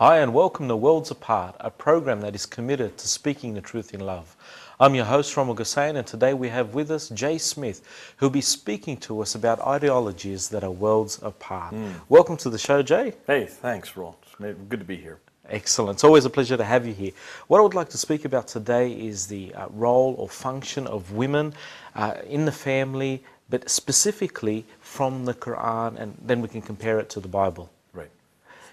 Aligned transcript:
Hi, 0.00 0.18
and 0.18 0.32
welcome 0.32 0.68
to 0.68 0.76
Worlds 0.76 1.10
Apart, 1.10 1.56
a 1.58 1.72
program 1.72 2.20
that 2.20 2.36
is 2.36 2.46
committed 2.46 2.96
to 2.98 3.08
speaking 3.08 3.54
the 3.54 3.60
truth 3.60 3.92
in 3.92 3.98
love. 3.98 4.36
I'm 4.78 4.94
your 4.94 5.04
host, 5.04 5.36
Rommel 5.36 5.56
Gussain, 5.56 5.96
and 5.96 6.06
today 6.06 6.34
we 6.34 6.48
have 6.50 6.72
with 6.72 6.92
us 6.92 7.08
Jay 7.08 7.36
Smith, 7.36 7.82
who'll 8.16 8.30
be 8.30 8.40
speaking 8.40 8.96
to 8.98 9.20
us 9.20 9.34
about 9.34 9.58
ideologies 9.58 10.50
that 10.50 10.62
are 10.62 10.70
worlds 10.70 11.18
apart. 11.20 11.74
Welcome 12.08 12.36
to 12.36 12.48
the 12.48 12.58
show, 12.58 12.80
Jay. 12.80 13.14
Hey, 13.26 13.46
thanks, 13.46 13.96
Ron. 13.96 14.14
Good 14.38 14.78
to 14.78 14.84
be 14.84 14.94
here. 14.94 15.18
Excellent. 15.48 15.96
It's 15.96 16.04
always 16.04 16.24
a 16.24 16.30
pleasure 16.30 16.56
to 16.56 16.62
have 16.62 16.86
you 16.86 16.94
here. 16.94 17.10
What 17.48 17.58
I 17.58 17.62
would 17.62 17.74
like 17.74 17.88
to 17.88 17.98
speak 17.98 18.24
about 18.24 18.46
today 18.46 18.92
is 18.92 19.26
the 19.26 19.52
uh, 19.52 19.66
role 19.70 20.14
or 20.16 20.28
function 20.28 20.86
of 20.86 21.10
women 21.10 21.54
uh, 21.96 22.14
in 22.24 22.44
the 22.44 22.52
family, 22.52 23.24
but 23.50 23.68
specifically 23.68 24.64
from 24.80 25.24
the 25.24 25.34
Quran, 25.34 25.98
and 25.98 26.16
then 26.24 26.40
we 26.40 26.46
can 26.46 26.62
compare 26.62 27.00
it 27.00 27.10
to 27.10 27.18
the 27.18 27.26
Bible. 27.26 27.68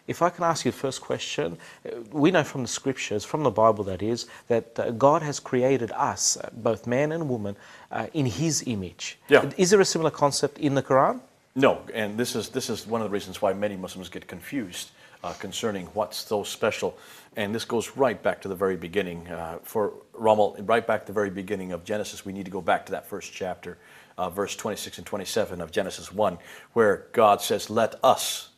If 0.07 0.21
I 0.21 0.29
can 0.29 0.43
ask 0.43 0.65
you 0.65 0.71
the 0.71 0.77
first 0.77 1.01
question, 1.01 1.57
uh, 1.85 2.01
we 2.11 2.31
know 2.31 2.43
from 2.43 2.61
the 2.61 2.67
scriptures, 2.67 3.25
from 3.25 3.43
the 3.43 3.51
Bible 3.51 3.83
that 3.85 4.01
is, 4.03 4.27
that 4.47 4.79
uh, 4.79 4.91
God 4.91 5.21
has 5.23 5.39
created 5.39 5.91
us, 5.91 6.37
uh, 6.37 6.49
both 6.53 6.85
man 6.85 7.11
and 7.11 7.27
woman, 7.27 7.55
uh, 7.91 8.07
in 8.13 8.25
His 8.25 8.63
image. 8.67 9.17
Yeah. 9.29 9.49
Is 9.57 9.71
there 9.71 9.81
a 9.81 9.85
similar 9.85 10.11
concept 10.11 10.59
in 10.59 10.75
the 10.75 10.83
Quran? 10.83 11.21
No, 11.55 11.81
and 11.93 12.17
this 12.17 12.35
is 12.35 12.49
this 12.49 12.69
is 12.69 12.85
one 12.85 13.01
of 13.01 13.09
the 13.09 13.13
reasons 13.13 13.41
why 13.41 13.53
many 13.53 13.77
Muslims 13.77 14.09
get 14.09 14.27
confused 14.27 14.91
uh, 15.23 15.33
concerning 15.33 15.87
what's 15.87 16.17
so 16.17 16.43
special. 16.43 16.97
And 17.35 17.55
this 17.55 17.65
goes 17.65 17.97
right 17.97 18.21
back 18.21 18.41
to 18.41 18.47
the 18.47 18.55
very 18.55 18.75
beginning. 18.75 19.27
Uh, 19.27 19.59
for 19.63 19.93
Rommel, 20.13 20.55
right 20.65 20.85
back 20.85 21.01
to 21.01 21.07
the 21.07 21.13
very 21.13 21.29
beginning 21.29 21.71
of 21.71 21.83
Genesis, 21.83 22.25
we 22.25 22.33
need 22.33 22.45
to 22.45 22.51
go 22.51 22.61
back 22.61 22.85
to 22.85 22.91
that 22.91 23.07
first 23.07 23.33
chapter, 23.33 23.77
uh, 24.17 24.29
verse 24.29 24.55
26 24.55 24.99
and 24.99 25.07
27 25.07 25.61
of 25.61 25.71
Genesis 25.71 26.11
1, 26.11 26.37
where 26.73 27.07
God 27.11 27.41
says, 27.41 27.69
Let 27.69 27.95
us, 28.03 28.49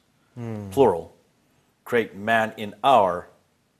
plural, 0.71 1.15
create 1.87 2.13
man 2.13 2.53
in 2.57 2.75
our 2.83 3.29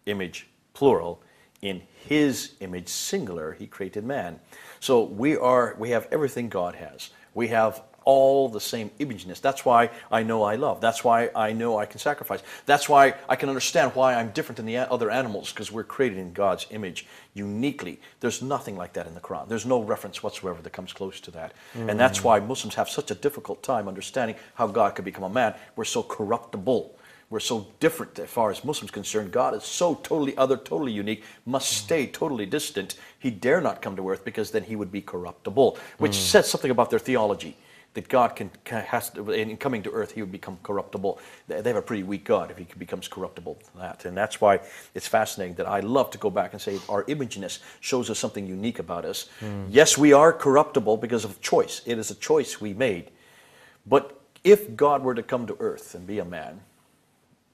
image, 0.05 0.47
plural, 0.73 1.22
in 1.61 1.81
his 2.08 2.53
image, 2.61 2.88
singular, 2.88 3.52
he 3.52 3.67
created 3.67 4.05
man. 4.05 4.39
So 4.80 5.03
we 5.03 5.36
are, 5.36 5.75
we 5.77 5.89
have 5.89 6.08
everything 6.09 6.47
God 6.47 6.75
has. 6.75 7.09
We 7.33 7.49
have 7.49 7.81
all 8.05 8.47
the 8.47 8.61
same 8.61 8.89
imageness. 9.02 9.41
That's 9.41 9.66
why 9.66 9.89
I 10.09 10.23
know 10.23 10.44
I 10.44 10.55
love. 10.55 10.80
That's 10.80 11.03
why 11.03 11.30
I 11.36 11.52
know 11.52 11.77
I 11.77 11.86
can 11.86 11.99
sacrifice. 11.99 12.41
That's 12.66 12.88
why 12.88 13.16
I 13.27 13.36
can 13.36 13.49
understand 13.49 13.91
why 13.94 14.14
I'm 14.14 14.30
different 14.30 14.55
than 14.55 14.67
the 14.67 14.77
other 14.77 15.11
animals, 15.11 15.52
because 15.52 15.69
we're 15.69 15.83
created 15.83 16.17
in 16.17 16.31
God's 16.31 16.66
image 16.69 17.05
uniquely. 17.33 17.99
There's 18.21 18.42
nothing 18.42 18.77
like 18.77 18.94
that 18.94 19.05
in 19.05 19.16
the 19.16 19.19
Quran. 19.19 19.49
There's 19.49 19.66
no 19.66 19.81
reference 19.81 20.23
whatsoever 20.23 20.61
that 20.61 20.71
comes 20.71 20.94
close 20.94 21.19
to 21.19 21.31
that. 21.31 21.52
And 21.73 21.99
that's 21.99 22.19
mm. 22.19 22.23
why 22.23 22.39
Muslims 22.39 22.75
have 22.75 22.88
such 22.88 23.11
a 23.11 23.16
difficult 23.16 23.64
time 23.64 23.89
understanding 23.89 24.38
how 24.53 24.67
God 24.67 24.95
could 24.95 25.03
become 25.03 25.25
a 25.25 25.30
man. 25.30 25.55
We're 25.75 25.83
so 25.83 26.03
corruptible. 26.03 26.97
We're 27.30 27.42
so 27.42 27.67
different 27.81 28.17
as 28.20 28.30
far 28.30 28.52
as 28.52 28.64
Muslims 28.64 28.92
concerned. 28.92 29.33
God 29.33 29.53
is 29.53 29.64
so 29.64 29.95
totally 29.95 30.38
other, 30.38 30.56
totally 30.56 30.94
unique, 30.94 31.23
must 31.45 31.73
mm. 31.73 31.78
stay 31.78 32.08
totally 32.08 32.45
distant. 32.45 32.95
He 33.20 33.31
dare 33.31 33.59
not 33.59 33.81
come 33.81 33.97
to 33.97 34.09
earth 34.09 34.23
because 34.23 34.52
then 34.52 34.64
he 34.64 34.78
would 34.78 34.92
be 34.92 35.02
corruptible, 35.02 35.78
which 35.98 36.14
mm. 36.14 36.16
says 36.16 36.50
something 36.50 36.72
about 36.72 36.89
their 36.89 37.00
theology. 37.00 37.58
That 37.95 38.09
God 38.09 38.36
can, 38.36 38.52
can 38.64 38.83
has 38.83 39.09
to, 39.11 39.31
in 39.31 39.58
coming 39.58 39.81
to 39.81 39.92
earth, 39.92 40.11
he 40.11 40.22
would 40.22 40.31
become 40.31 40.59
corruptible. 40.61 41.20
They 41.48 41.55
have 41.55 41.78
a 41.78 41.81
pretty 41.81 42.03
weak 42.03 42.25
God 42.25 42.52
if 42.52 42.58
he 42.58 42.67
becomes 42.78 43.08
corruptible. 43.08 43.58
That 43.75 44.05
and 44.05 44.16
that's 44.16 44.39
why 44.39 44.59
it's 44.94 45.08
fascinating 45.08 45.55
that 45.55 45.67
I 45.67 45.80
love 45.80 46.11
to 46.11 46.20
go 46.20 46.30
back 46.30 46.53
and 46.53 46.61
say 46.61 46.80
our 46.89 47.03
imageness 47.05 47.59
shows 47.80 48.11
us 48.11 48.20
something 48.20 48.45
unique 48.45 48.78
about 48.78 49.03
us. 49.03 49.30
Mm. 49.42 49.67
Yes, 49.72 49.98
we 49.98 50.14
are 50.14 50.31
corruptible 50.31 50.98
because 50.98 51.25
of 51.25 51.42
choice. 51.42 51.81
It 51.88 51.98
is 51.98 52.11
a 52.11 52.16
choice 52.16 52.61
we 52.61 52.73
made. 52.73 53.09
But 53.88 54.22
if 54.44 54.75
God 54.75 55.02
were 55.02 55.16
to 55.16 55.23
come 55.23 55.48
to 55.48 55.58
earth 55.59 55.95
and 55.95 56.05
be 56.05 56.20
a 56.20 56.25
man, 56.25 56.61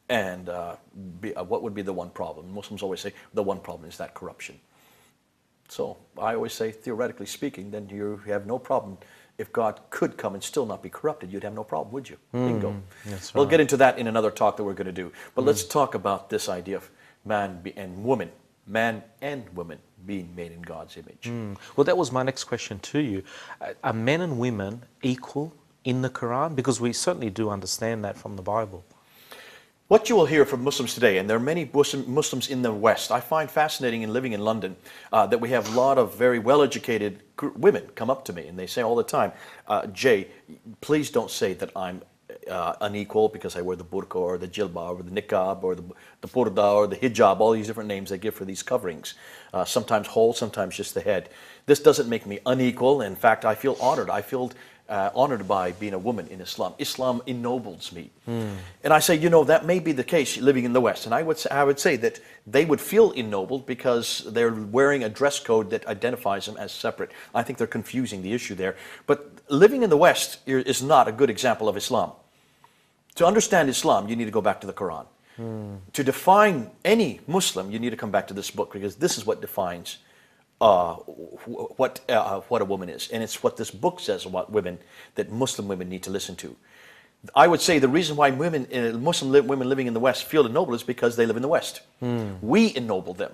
and 0.09 0.49
uh, 0.49 0.75
be, 1.21 1.33
uh, 1.35 1.43
what 1.43 1.63
would 1.63 1.73
be 1.73 1.81
the 1.81 1.93
one 1.93 2.09
problem? 2.09 2.53
Muslims 2.53 2.81
always 2.83 2.99
say 2.99 3.13
the 3.33 3.43
one 3.43 3.59
problem 3.59 3.89
is 3.89 3.97
that 3.97 4.13
corruption. 4.13 4.59
So 5.69 5.97
I 6.19 6.35
always 6.35 6.53
say, 6.53 6.71
theoretically 6.71 7.25
speaking, 7.25 7.71
then 7.71 7.89
you 7.89 8.21
have 8.27 8.45
no 8.45 8.59
problem. 8.59 8.97
If 9.37 9.51
God 9.51 9.79
could 9.89 10.17
come 10.17 10.35
and 10.35 10.43
still 10.43 10.65
not 10.65 10.83
be 10.83 10.89
corrupted, 10.89 11.33
you'd 11.33 11.43
have 11.43 11.53
no 11.55 11.63
problem, 11.63 11.91
would 11.93 12.07
you? 12.09 12.17
Bingo. 12.31 12.75
that's 13.05 13.33
We'll 13.33 13.45
get 13.47 13.59
into 13.59 13.77
that 13.77 13.97
in 13.97 14.07
another 14.07 14.29
talk 14.29 14.57
that 14.57 14.63
we're 14.63 14.73
going 14.73 14.85
to 14.85 14.91
do. 14.91 15.11
But 15.33 15.45
let's 15.45 15.63
talk 15.63 15.95
about 15.95 16.29
this 16.29 16.47
idea 16.49 16.77
of 16.77 16.91
man 17.25 17.61
be, 17.63 17.75
and 17.75 18.03
woman, 18.03 18.29
man 18.67 19.03
and 19.21 19.49
woman 19.55 19.79
being 20.05 20.35
made 20.35 20.51
in 20.51 20.61
God's 20.61 20.97
image. 20.97 21.57
Well, 21.75 21.85
that 21.85 21.97
was 21.97 22.11
my 22.11 22.21
next 22.21 22.43
question 22.43 22.77
to 22.79 22.99
you. 22.99 23.23
Are 23.83 23.93
men 23.93 24.21
and 24.21 24.37
women 24.37 24.83
equal 25.01 25.53
in 25.83 26.03
the 26.03 26.09
Quran? 26.09 26.55
Because 26.55 26.79
we 26.79 26.93
certainly 26.93 27.31
do 27.31 27.49
understand 27.49 28.03
that 28.05 28.17
from 28.17 28.35
the 28.35 28.43
Bible. 28.43 28.83
What 29.89 30.09
you 30.09 30.15
will 30.15 30.25
hear 30.25 30.45
from 30.45 30.63
Muslims 30.63 30.93
today, 30.93 31.17
and 31.17 31.29
there 31.29 31.35
are 31.35 31.41
many 31.41 31.69
Muslims 31.73 32.47
in 32.47 32.61
the 32.61 32.71
West, 32.71 33.11
I 33.11 33.19
find 33.19 33.51
fascinating 33.51 34.01
in 34.01 34.13
living 34.13 34.31
in 34.31 34.39
London 34.39 34.77
uh, 35.11 35.27
that 35.27 35.39
we 35.39 35.49
have 35.49 35.67
a 35.73 35.77
lot 35.77 35.97
of 35.97 36.15
very 36.15 36.39
well 36.39 36.61
educated 36.63 37.21
women 37.57 37.89
come 37.93 38.09
up 38.09 38.23
to 38.25 38.33
me 38.33 38.47
and 38.47 38.57
they 38.57 38.65
say 38.65 38.81
all 38.81 38.95
the 38.95 39.03
time, 39.03 39.33
uh, 39.67 39.85
Jay, 39.87 40.29
please 40.79 41.11
don't 41.11 41.29
say 41.29 41.53
that 41.55 41.69
I'm 41.75 42.01
uh, 42.49 42.73
unequal 42.79 43.27
because 43.29 43.57
I 43.57 43.61
wear 43.61 43.75
the 43.75 43.83
burqa 43.83 44.15
or 44.15 44.37
the 44.37 44.47
jilbab 44.47 44.99
or 44.99 45.03
the 45.03 45.21
niqab 45.21 45.63
or 45.63 45.75
the, 45.75 45.83
the 46.21 46.27
purdah 46.27 46.73
or 46.73 46.87
the 46.87 46.95
hijab, 46.95 47.39
all 47.39 47.51
these 47.51 47.67
different 47.67 47.89
names 47.89 48.09
they 48.09 48.17
give 48.17 48.35
for 48.35 48.45
these 48.45 48.63
coverings. 48.63 49.15
Uh, 49.53 49.65
sometimes 49.65 50.07
whole, 50.07 50.33
sometimes 50.33 50.77
just 50.77 50.93
the 50.93 51.01
head. 51.01 51.29
This 51.65 51.79
doesn't 51.79 52.09
make 52.09 52.25
me 52.25 52.39
unequal. 52.45 53.01
In 53.01 53.15
fact, 53.15 53.45
I 53.45 53.55
feel 53.55 53.77
honored. 53.79 54.09
I 54.09 54.21
feel 54.21 54.51
uh, 54.89 55.09
honored 55.15 55.47
by 55.47 55.71
being 55.71 55.93
a 55.93 55.97
woman 55.97 56.27
in 56.27 56.41
Islam. 56.41 56.73
Islam 56.77 57.21
ennobles 57.25 57.91
me. 57.91 58.11
And 58.83 58.93
I 58.93 58.99
say, 58.99 59.15
you 59.15 59.29
know, 59.29 59.43
that 59.45 59.65
may 59.65 59.79
be 59.79 59.91
the 59.91 60.03
case 60.03 60.37
living 60.37 60.65
in 60.65 60.73
the 60.73 60.81
West. 60.81 61.05
And 61.05 61.15
I 61.15 61.23
would, 61.23 61.37
say, 61.37 61.49
I 61.49 61.63
would 61.63 61.79
say 61.79 61.95
that 61.97 62.19
they 62.45 62.65
would 62.65 62.81
feel 62.81 63.11
ennobled 63.11 63.65
because 63.65 64.25
they're 64.33 64.53
wearing 64.53 65.03
a 65.03 65.09
dress 65.09 65.39
code 65.39 65.69
that 65.69 65.87
identifies 65.87 66.45
them 66.45 66.57
as 66.57 66.71
separate. 66.71 67.11
I 67.33 67.43
think 67.43 67.57
they're 67.57 67.67
confusing 67.67 68.21
the 68.21 68.33
issue 68.33 68.55
there. 68.55 68.75
But 69.07 69.31
living 69.49 69.83
in 69.83 69.89
the 69.89 69.97
West 69.97 70.39
is 70.45 70.83
not 70.83 71.07
a 71.07 71.11
good 71.11 71.29
example 71.29 71.69
of 71.69 71.77
Islam. 71.77 72.11
To 73.15 73.25
understand 73.25 73.69
Islam, 73.69 74.09
you 74.09 74.15
need 74.15 74.25
to 74.25 74.31
go 74.31 74.41
back 74.41 74.59
to 74.61 74.67
the 74.67 74.73
Quran. 74.73 75.05
To 75.93 76.03
define 76.03 76.69
any 76.85 77.21
Muslim, 77.25 77.71
you 77.71 77.79
need 77.79 77.89
to 77.89 77.97
come 77.97 78.11
back 78.11 78.27
to 78.27 78.33
this 78.33 78.51
book 78.51 78.73
because 78.73 78.97
this 78.97 79.17
is 79.17 79.25
what 79.25 79.41
defines 79.41 79.97
uh, 80.63 80.95
what, 80.95 81.99
uh, 82.07 82.39
what 82.47 82.61
a 82.61 82.65
woman 82.65 82.87
is. 82.87 83.09
And 83.09 83.21
it's 83.21 83.43
what 83.43 83.57
this 83.57 83.69
book 83.69 83.99
says 83.99 84.25
about 84.25 84.49
women 84.49 84.79
that 85.15 85.29
Muslim 85.29 85.67
women 85.67 85.89
need 85.89 86.03
to 86.03 86.09
listen 86.09 86.37
to. 86.37 86.55
I 87.35 87.47
would 87.47 87.59
say 87.59 87.79
the 87.79 87.89
reason 87.89 88.15
why 88.15 88.31
women, 88.31 88.67
uh, 88.73 88.97
Muslim 88.97 89.31
li- 89.31 89.41
women 89.41 89.67
living 89.67 89.87
in 89.87 89.93
the 89.93 89.99
West 89.99 90.23
feel 90.23 90.45
ennobled 90.45 90.75
is 90.75 90.83
because 90.83 91.17
they 91.17 91.25
live 91.25 91.35
in 91.35 91.41
the 91.41 91.49
West. 91.49 91.81
We 92.41 92.73
ennoble 92.75 93.13
them. 93.13 93.33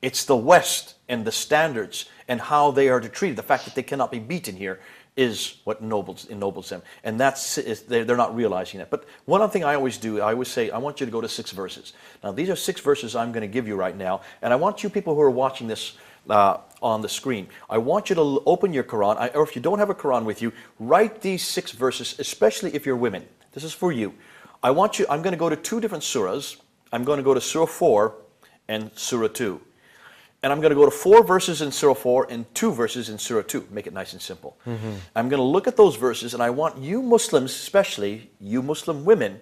It's 0.00 0.24
the 0.24 0.36
West 0.36 0.94
and 1.10 1.26
the 1.26 1.32
standards 1.32 2.06
and 2.26 2.40
how 2.40 2.70
they 2.70 2.88
are 2.88 3.00
treated. 3.00 3.36
The 3.36 3.42
fact 3.42 3.66
that 3.66 3.74
they 3.74 3.82
cannot 3.82 4.10
be 4.10 4.18
beaten 4.18 4.56
here 4.56 4.80
is 5.14 5.58
what 5.64 5.80
ennobles, 5.82 6.26
ennobles 6.30 6.70
them. 6.70 6.82
And 7.04 7.20
that's, 7.20 7.58
is, 7.58 7.82
they're, 7.82 8.04
they're 8.06 8.16
not 8.16 8.34
realizing 8.34 8.78
that. 8.78 8.88
But 8.88 9.04
one 9.26 9.42
other 9.42 9.52
thing 9.52 9.62
I 9.62 9.74
always 9.74 9.98
do, 9.98 10.22
I 10.22 10.32
always 10.32 10.48
say, 10.48 10.70
I 10.70 10.78
want 10.78 11.00
you 11.00 11.06
to 11.06 11.12
go 11.12 11.20
to 11.20 11.28
six 11.28 11.50
verses. 11.50 11.92
Now, 12.24 12.32
these 12.32 12.48
are 12.48 12.56
six 12.56 12.80
verses 12.80 13.14
I'm 13.14 13.30
going 13.30 13.42
to 13.42 13.52
give 13.52 13.68
you 13.68 13.76
right 13.76 13.96
now. 13.96 14.22
And 14.40 14.54
I 14.54 14.56
want 14.56 14.82
you 14.82 14.88
people 14.88 15.14
who 15.14 15.20
are 15.20 15.30
watching 15.30 15.68
this 15.68 15.98
uh, 16.28 16.58
on 16.80 17.00
the 17.02 17.08
screen, 17.08 17.48
I 17.70 17.78
want 17.78 18.10
you 18.10 18.16
to 18.16 18.42
open 18.46 18.72
your 18.72 18.84
Quran, 18.84 19.16
I, 19.16 19.28
or 19.28 19.42
if 19.42 19.54
you 19.54 19.62
don't 19.62 19.78
have 19.78 19.90
a 19.90 19.94
Quran 19.94 20.24
with 20.24 20.42
you, 20.42 20.52
write 20.78 21.20
these 21.20 21.42
six 21.42 21.72
verses, 21.72 22.16
especially 22.18 22.74
if 22.74 22.86
you're 22.86 22.96
women. 22.96 23.26
This 23.52 23.64
is 23.64 23.72
for 23.72 23.92
you. 23.92 24.14
I 24.62 24.70
want 24.70 24.98
you, 24.98 25.06
I'm 25.10 25.22
going 25.22 25.32
to 25.32 25.38
go 25.38 25.48
to 25.48 25.56
two 25.56 25.80
different 25.80 26.04
surahs. 26.04 26.56
I'm 26.92 27.04
going 27.04 27.16
to 27.18 27.22
go 27.22 27.34
to 27.34 27.40
Surah 27.40 27.66
4 27.66 28.14
and 28.68 28.90
Surah 28.94 29.28
2. 29.28 29.60
And 30.44 30.52
I'm 30.52 30.60
going 30.60 30.70
to 30.70 30.76
go 30.76 30.84
to 30.84 30.90
four 30.90 31.22
verses 31.24 31.62
in 31.62 31.70
Surah 31.70 31.94
4 31.94 32.26
and 32.30 32.52
two 32.54 32.72
verses 32.72 33.08
in 33.08 33.18
Surah 33.18 33.42
2. 33.42 33.68
Make 33.70 33.86
it 33.86 33.92
nice 33.92 34.12
and 34.12 34.20
simple. 34.20 34.56
I'm 35.14 35.28
going 35.28 35.38
to 35.38 35.44
look 35.44 35.68
at 35.68 35.76
those 35.76 35.96
verses, 35.96 36.34
and 36.34 36.42
I 36.42 36.50
want 36.50 36.78
you 36.78 37.00
Muslims, 37.02 37.52
especially 37.52 38.30
you 38.40 38.62
Muslim 38.62 39.04
women, 39.04 39.40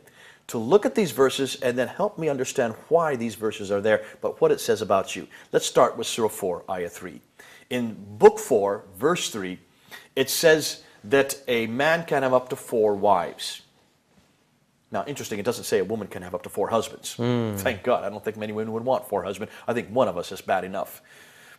to 0.50 0.58
look 0.58 0.85
at 0.85 0.97
these 0.97 1.12
verses 1.12 1.56
and 1.62 1.79
then 1.79 1.87
help 1.87 2.19
me 2.19 2.29
understand 2.29 2.75
why 2.88 3.14
these 3.14 3.37
verses 3.37 3.70
are 3.70 3.81
there, 3.81 4.05
but 4.20 4.41
what 4.41 4.50
it 4.50 4.61
says 4.61 4.82
about 4.82 5.14
you. 5.14 5.29
Let's 5.52 5.64
start 5.64 5.97
with 5.97 6.08
Surah 6.08 6.29
4, 6.29 6.64
Ayah 6.69 6.88
3. 6.88 7.20
In 7.70 7.97
Book 8.19 8.41
4, 8.41 8.85
verse 8.99 9.31
3, 9.31 9.61
it 10.17 10.29
says 10.29 10.82
that 11.05 11.41
a 11.47 11.69
man 11.69 12.05
can 12.05 12.25
have 12.25 12.35
up 12.35 12.49
to 12.49 12.56
four 12.56 12.97
wives. 12.97 13.62
Now, 14.91 15.05
interesting, 15.06 15.38
it 15.38 15.44
doesn't 15.44 15.64
say 15.64 15.79
a 15.79 15.85
woman 15.85 16.08
can 16.08 16.23
have 16.23 16.35
up 16.35 16.43
to 16.43 16.49
four 16.49 16.69
husbands. 16.69 17.14
Hmm. 17.14 17.55
Thank 17.55 17.85
God. 17.85 18.02
I 18.02 18.11
don't 18.11 18.25
think 18.25 18.37
many 18.37 18.52
women 18.52 18.73
would 18.73 18.85
want 18.85 19.08
four 19.08 19.23
husbands. 19.23 19.55
I 19.69 19.73
think 19.73 19.88
one 19.91 20.08
of 20.08 20.19
us 20.19 20.32
is 20.32 20.41
bad 20.41 20.64
enough. 20.64 21.00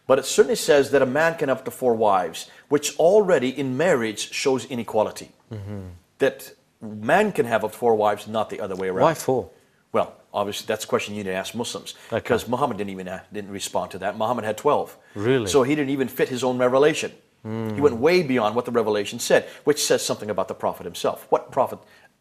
But 0.05 0.19
it 0.19 0.25
certainly 0.25 0.57
says 0.57 0.91
that 0.91 1.01
a 1.01 1.05
man 1.05 1.37
can 1.37 1.47
have 1.47 1.59
up 1.59 1.65
to 1.65 1.71
four 1.71 1.95
wives, 1.95 2.51
which 2.67 2.97
already 2.97 3.57
in 3.57 3.77
marriage 3.77 4.33
shows 4.33 4.65
inequality. 4.65 5.31
Mm-hmm. 5.49 5.81
That 6.17 6.53
man 6.81 7.31
can 7.31 7.45
have 7.45 7.63
up 7.63 7.71
to 7.71 7.77
four 7.77 7.95
wives, 7.95 8.27
not 8.27 8.49
the 8.49 8.59
other 8.59 8.75
way 8.75 8.89
around. 8.89 9.03
Why 9.03 9.13
four? 9.13 9.49
Well, 9.91 10.15
obviously, 10.33 10.65
that's 10.67 10.85
a 10.85 10.87
question 10.87 11.15
you 11.15 11.23
need 11.23 11.29
to 11.29 11.35
ask 11.35 11.53
Muslims 11.53 11.95
because 12.09 12.47
Muhammad 12.47 12.77
didn't 12.77 12.91
even 12.91 13.21
didn't 13.33 13.51
respond 13.51 13.91
to 13.91 13.99
that. 13.99 14.17
Muhammad 14.17 14.45
had 14.45 14.57
twelve. 14.57 14.97
Really? 15.15 15.47
So 15.47 15.63
he 15.63 15.75
didn't 15.75 15.89
even 15.89 16.07
fit 16.07 16.29
his 16.29 16.43
own 16.43 16.57
revelation. 16.57 17.11
He 17.43 17.81
went 17.81 17.95
way 17.95 18.21
beyond 18.21 18.55
what 18.55 18.65
the 18.65 18.71
revelation 18.71 19.17
said, 19.17 19.49
which 19.63 19.83
says 19.83 20.05
something 20.05 20.29
about 20.29 20.47
the 20.47 20.53
prophet 20.53 20.83
himself. 20.83 21.25
What 21.29 21.51
prophet 21.51 21.79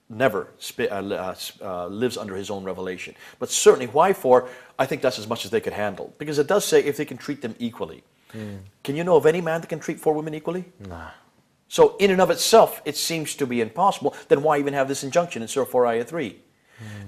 never 0.09 0.49
uh, 0.79 0.83
uh, 0.83 1.35
uh, 1.61 1.87
lives 1.87 2.17
under 2.17 2.35
his 2.35 2.51
own 2.51 2.65
revelation. 2.65 3.15
But 3.39 3.51
certainly, 3.51 3.87
why 3.87 4.13
for? 4.15 4.49
I 4.79 4.87
think 4.87 5.03
that's 5.03 5.19
as 5.19 5.29
much 5.29 5.45
as 5.45 5.51
they 5.51 5.61
could 5.61 5.75
handle. 5.75 6.15
Because 6.19 6.39
it 6.39 6.47
does 6.47 6.65
say 6.65 6.83
if 6.83 6.97
they 6.97 7.05
can 7.05 7.19
treat 7.19 7.43
them 7.43 7.55
equally. 7.59 8.03
Can 8.85 8.97
you 8.97 9.03
know 9.03 9.17
of 9.17 9.27
any 9.27 9.41
man 9.41 9.61
that 9.61 9.67
can 9.67 9.81
treat 9.81 9.99
four 9.99 10.15
women 10.15 10.35
equally? 10.35 10.65
Nah. 10.89 11.11
So, 11.71 11.97
in 11.99 12.11
and 12.11 12.21
of 12.21 12.31
itself, 12.31 12.83
it 12.85 12.97
seems 12.97 13.37
to 13.37 13.47
be 13.47 13.61
impossible. 13.61 14.17
Then 14.27 14.43
why 14.43 14.59
even 14.59 14.75
have 14.75 14.89
this 14.89 15.05
injunction 15.05 15.41
in 15.41 15.47
Surah 15.47 15.67
4, 15.67 15.87
Ayah 15.87 16.05
3? 16.05 16.37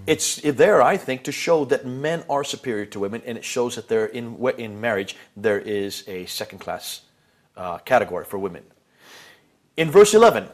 It's 0.07 0.37
there, 0.37 0.81
I 0.81 0.97
think, 0.97 1.25
to 1.25 1.33
show 1.33 1.65
that 1.65 1.85
men 1.85 2.23
are 2.31 2.45
superior 2.45 2.87
to 2.87 3.01
women, 3.01 3.23
and 3.27 3.37
it 3.37 3.45
shows 3.45 3.75
that 3.75 3.89
there 3.89 4.07
in 4.07 4.37
in 4.59 4.81
marriage 4.81 5.17
there 5.37 5.59
is 5.59 6.05
a 6.07 6.27
second-class 6.27 7.03
uh, 7.57 7.79
category 7.79 8.25
for 8.25 8.39
women. 8.39 8.63
In 9.77 9.91
verse 9.91 10.15
11, 10.15 10.49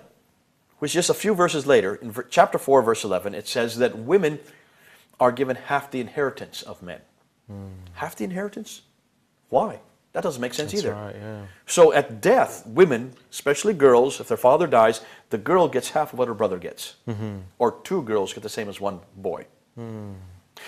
which 0.79 0.93
is 0.93 0.95
just 0.95 1.11
a 1.11 1.15
few 1.15 1.35
verses 1.35 1.67
later, 1.67 1.97
in 1.97 2.15
chapter 2.31 2.57
4, 2.57 2.81
verse 2.81 3.05
11, 3.05 3.35
it 3.35 3.47
says 3.47 3.77
that 3.77 3.99
women 3.99 4.39
are 5.21 5.33
given 5.33 5.57
half 5.57 5.91
the 5.91 6.01
inheritance 6.01 6.63
of 6.63 6.83
men. 6.83 7.01
Half 7.93 8.17
the 8.17 8.25
inheritance? 8.25 8.83
Why? 9.51 9.81
That 10.19 10.25
doesn't 10.25 10.41
make 10.41 10.53
sense 10.53 10.73
That's 10.73 10.83
either. 10.85 10.95
right, 10.95 11.15
yeah. 11.15 11.47
So 11.67 11.93
at 11.93 12.21
death, 12.21 12.67
women, 12.67 13.13
especially 13.31 13.73
girls, 13.73 14.19
if 14.19 14.27
their 14.27 14.37
father 14.37 14.67
dies, 14.67 15.01
the 15.31 15.39
girl 15.39 15.69
gets 15.69 15.91
half 15.91 16.13
of 16.13 16.19
what 16.19 16.27
her 16.27 16.35
brother 16.35 16.59
gets. 16.59 16.97
Or 17.61 17.81
two 17.85 18.03
girls 18.03 18.33
get 18.33 18.43
the 18.43 18.49
same 18.49 18.69
as 18.69 18.81
one 18.81 18.99
boy. 19.17 19.47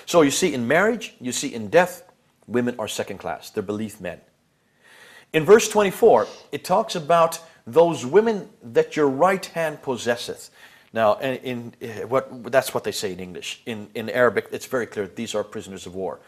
So 0.07 0.23
you 0.23 0.31
see 0.31 0.55
in 0.55 0.69
marriage, 0.69 1.15
you 1.21 1.33
see 1.33 1.53
in 1.53 1.69
death, 1.69 2.05
women 2.47 2.77
are 2.79 2.87
second 2.87 3.19
class. 3.19 3.51
They're 3.51 3.65
beneath 3.65 4.01
men. 4.01 4.21
In 5.33 5.45
verse 5.45 5.69
24, 5.69 6.29
it 6.53 6.63
talks 6.63 6.95
about 6.95 7.41
those 7.67 8.07
women 8.07 8.51
that 8.63 8.95
your 8.95 9.09
right 9.09 9.45
hand 9.47 9.83
possesseth. 9.83 10.51
Now, 10.93 11.19
in, 11.19 11.35
in 11.37 11.75
eh, 11.81 12.05
what 12.05 12.53
that's 12.53 12.73
what 12.73 12.85
they 12.85 12.93
say 12.93 13.13
in 13.13 13.19
English. 13.19 13.63
In 13.67 13.89
in 13.95 14.09
Arabic, 14.11 14.47
it's 14.53 14.67
very 14.67 14.87
clear. 14.87 15.09
These 15.09 15.35
are 15.35 15.45
prisoners 15.45 15.87
of 15.87 15.95
war. 15.95 16.21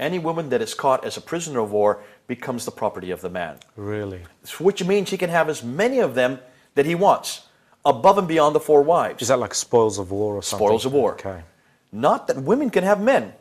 Any 0.00 0.18
woman 0.18 0.48
that 0.48 0.62
is 0.62 0.72
caught 0.72 1.04
as 1.04 1.18
a 1.18 1.20
prisoner 1.20 1.60
of 1.60 1.72
war 1.72 2.02
becomes 2.26 2.64
the 2.64 2.70
property 2.70 3.10
of 3.10 3.20
the 3.20 3.28
man 3.28 3.58
Really? 3.76 4.22
which 4.58 4.82
means 4.82 5.10
he 5.10 5.18
can 5.18 5.28
have 5.30 5.48
as 5.50 5.62
many 5.62 5.98
of 5.98 6.14
them 6.14 6.40
that 6.74 6.86
he 6.86 6.94
wants, 6.94 7.42
above 7.84 8.16
and 8.16 8.26
beyond 8.26 8.54
the 8.54 8.60
four 8.60 8.82
wives. 8.82 9.20
Is 9.22 9.28
that 9.28 9.38
like 9.38 9.54
spoils 9.54 9.98
of 9.98 10.10
war 10.10 10.36
or 10.36 10.42
something? 10.42 10.66
Spoils 10.66 10.86
of 10.86 10.92
war. 10.94 11.12
Okay. 11.12 11.42
Not 11.92 12.28
that 12.28 12.38
women 12.42 12.70
can 12.70 12.82
have 12.84 13.00
men. 13.00 13.34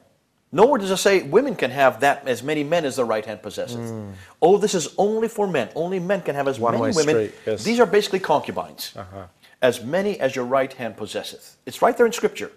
Nowhere 0.52 0.80
does 0.80 0.92
it 0.92 0.98
say 0.98 1.22
women 1.22 1.56
can 1.56 1.72
have 1.72 2.00
that 2.02 2.28
as 2.28 2.42
many 2.42 2.64
men 2.64 2.84
as 2.84 2.96
their 2.98 3.06
right 3.06 3.26
hand 3.26 3.42
possesseth. 3.42 3.80
Hmm. 3.90 4.10
Oh, 4.42 4.58
this 4.58 4.74
is 4.74 4.94
only 4.98 5.28
for 5.28 5.48
men. 5.48 5.70
Only 5.76 6.00
men 6.00 6.22
can 6.22 6.36
have 6.36 6.48
as 6.48 6.60
One-way 6.60 6.92
many 6.92 7.06
women. 7.06 7.32
yes. 7.46 7.64
These 7.64 7.80
are 7.80 7.86
basically 7.86 8.20
concubines. 8.20 8.94
Uh-huh. 8.96 9.28
As 9.62 9.84
many 9.84 10.20
as 10.20 10.36
your 10.36 10.46
right 10.46 10.74
hand 10.74 10.98
possesseth. 10.98 11.58
It's 11.66 11.82
right 11.82 11.96
there 11.96 12.08
in 12.08 12.12
Scripture. 12.12 12.52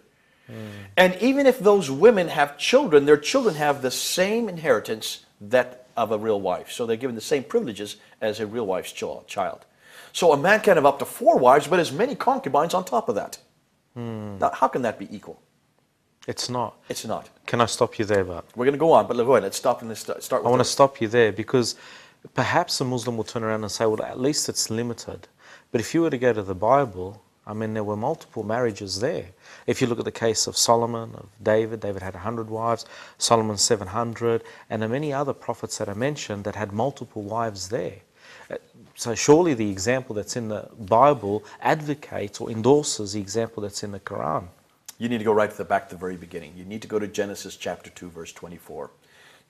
And 0.96 1.16
even 1.20 1.46
if 1.46 1.58
those 1.58 1.90
women 1.90 2.28
have 2.28 2.58
children, 2.58 3.06
their 3.06 3.16
children 3.16 3.54
have 3.54 3.82
the 3.82 3.90
same 3.90 4.48
inheritance 4.48 5.24
that 5.40 5.82
of 5.96 6.10
a 6.10 6.18
real 6.18 6.40
wife. 6.40 6.70
So 6.70 6.86
they're 6.86 6.96
given 6.96 7.14
the 7.14 7.20
same 7.20 7.44
privileges 7.44 7.96
as 8.20 8.40
a 8.40 8.46
real 8.46 8.66
wife's 8.66 8.92
chil- 8.92 9.24
child. 9.26 9.64
So 10.12 10.32
a 10.32 10.36
man 10.36 10.60
can 10.60 10.76
have 10.76 10.86
up 10.86 10.98
to 10.98 11.04
four 11.04 11.38
wives, 11.38 11.66
but 11.66 11.80
as 11.80 11.92
many 11.92 12.14
concubines 12.14 12.74
on 12.74 12.84
top 12.84 13.08
of 13.08 13.14
that. 13.14 13.38
Hmm. 13.94 14.38
Now, 14.38 14.50
how 14.54 14.68
can 14.68 14.82
that 14.82 14.98
be 14.98 15.14
equal? 15.14 15.40
It's 16.28 16.48
not. 16.48 16.76
It's 16.88 17.04
not. 17.04 17.28
Can 17.46 17.60
I 17.60 17.66
stop 17.66 17.98
you 17.98 18.04
there, 18.04 18.24
but 18.24 18.44
We're 18.54 18.64
going 18.64 18.74
to 18.74 18.78
go 18.78 18.92
on, 18.92 19.06
but 19.06 19.16
go 19.16 19.32
ahead. 19.32 19.42
Let's 19.42 19.56
stop 19.56 19.80
and 19.80 19.88
let's 19.88 20.00
start 20.00 20.22
start 20.22 20.44
I 20.44 20.48
want 20.48 20.60
to 20.60 20.64
stop 20.64 21.00
you 21.00 21.08
there 21.08 21.32
because 21.32 21.74
perhaps 22.34 22.80
a 22.80 22.84
Muslim 22.84 23.16
will 23.16 23.24
turn 23.24 23.42
around 23.42 23.62
and 23.62 23.72
say, 23.72 23.84
well, 23.86 24.02
at 24.02 24.20
least 24.20 24.48
it's 24.48 24.70
limited. 24.70 25.26
But 25.72 25.80
if 25.80 25.94
you 25.94 26.02
were 26.02 26.10
to 26.10 26.18
go 26.18 26.32
to 26.32 26.42
the 26.42 26.54
Bible, 26.54 27.22
I 27.46 27.54
mean, 27.54 27.74
there 27.74 27.84
were 27.84 27.96
multiple 27.96 28.44
marriages 28.44 29.00
there. 29.00 29.26
If 29.66 29.80
you 29.80 29.88
look 29.88 29.98
at 29.98 30.04
the 30.04 30.12
case 30.12 30.46
of 30.46 30.56
Solomon, 30.56 31.14
of 31.14 31.28
David, 31.42 31.80
David 31.80 32.02
had 32.02 32.14
100 32.14 32.48
wives, 32.48 32.86
Solomon 33.18 33.56
700, 33.58 34.42
and 34.70 34.80
there 34.80 34.88
are 34.88 34.92
many 34.92 35.12
other 35.12 35.32
prophets 35.32 35.78
that 35.78 35.88
are 35.88 35.94
mentioned 35.94 36.44
that 36.44 36.54
had 36.54 36.72
multiple 36.72 37.22
wives 37.22 37.68
there. 37.68 37.96
Uh, 38.50 38.56
So 38.94 39.14
surely 39.14 39.54
the 39.54 39.70
example 39.70 40.14
that's 40.14 40.36
in 40.36 40.48
the 40.48 40.68
Bible 40.78 41.42
advocates 41.60 42.40
or 42.40 42.50
endorses 42.50 43.14
the 43.14 43.20
example 43.20 43.62
that's 43.62 43.82
in 43.82 43.90
the 43.90 44.00
Quran. 44.00 44.48
You 44.98 45.08
need 45.08 45.18
to 45.18 45.24
go 45.24 45.32
right 45.32 45.50
to 45.50 45.56
the 45.56 45.64
back 45.64 45.88
to 45.88 45.94
the 45.96 46.00
very 46.00 46.16
beginning. 46.16 46.52
You 46.56 46.64
need 46.64 46.82
to 46.82 46.88
go 46.88 46.98
to 46.98 47.08
Genesis 47.08 47.56
chapter 47.56 47.90
2, 47.90 48.10
verse 48.10 48.32
24. 48.32 48.90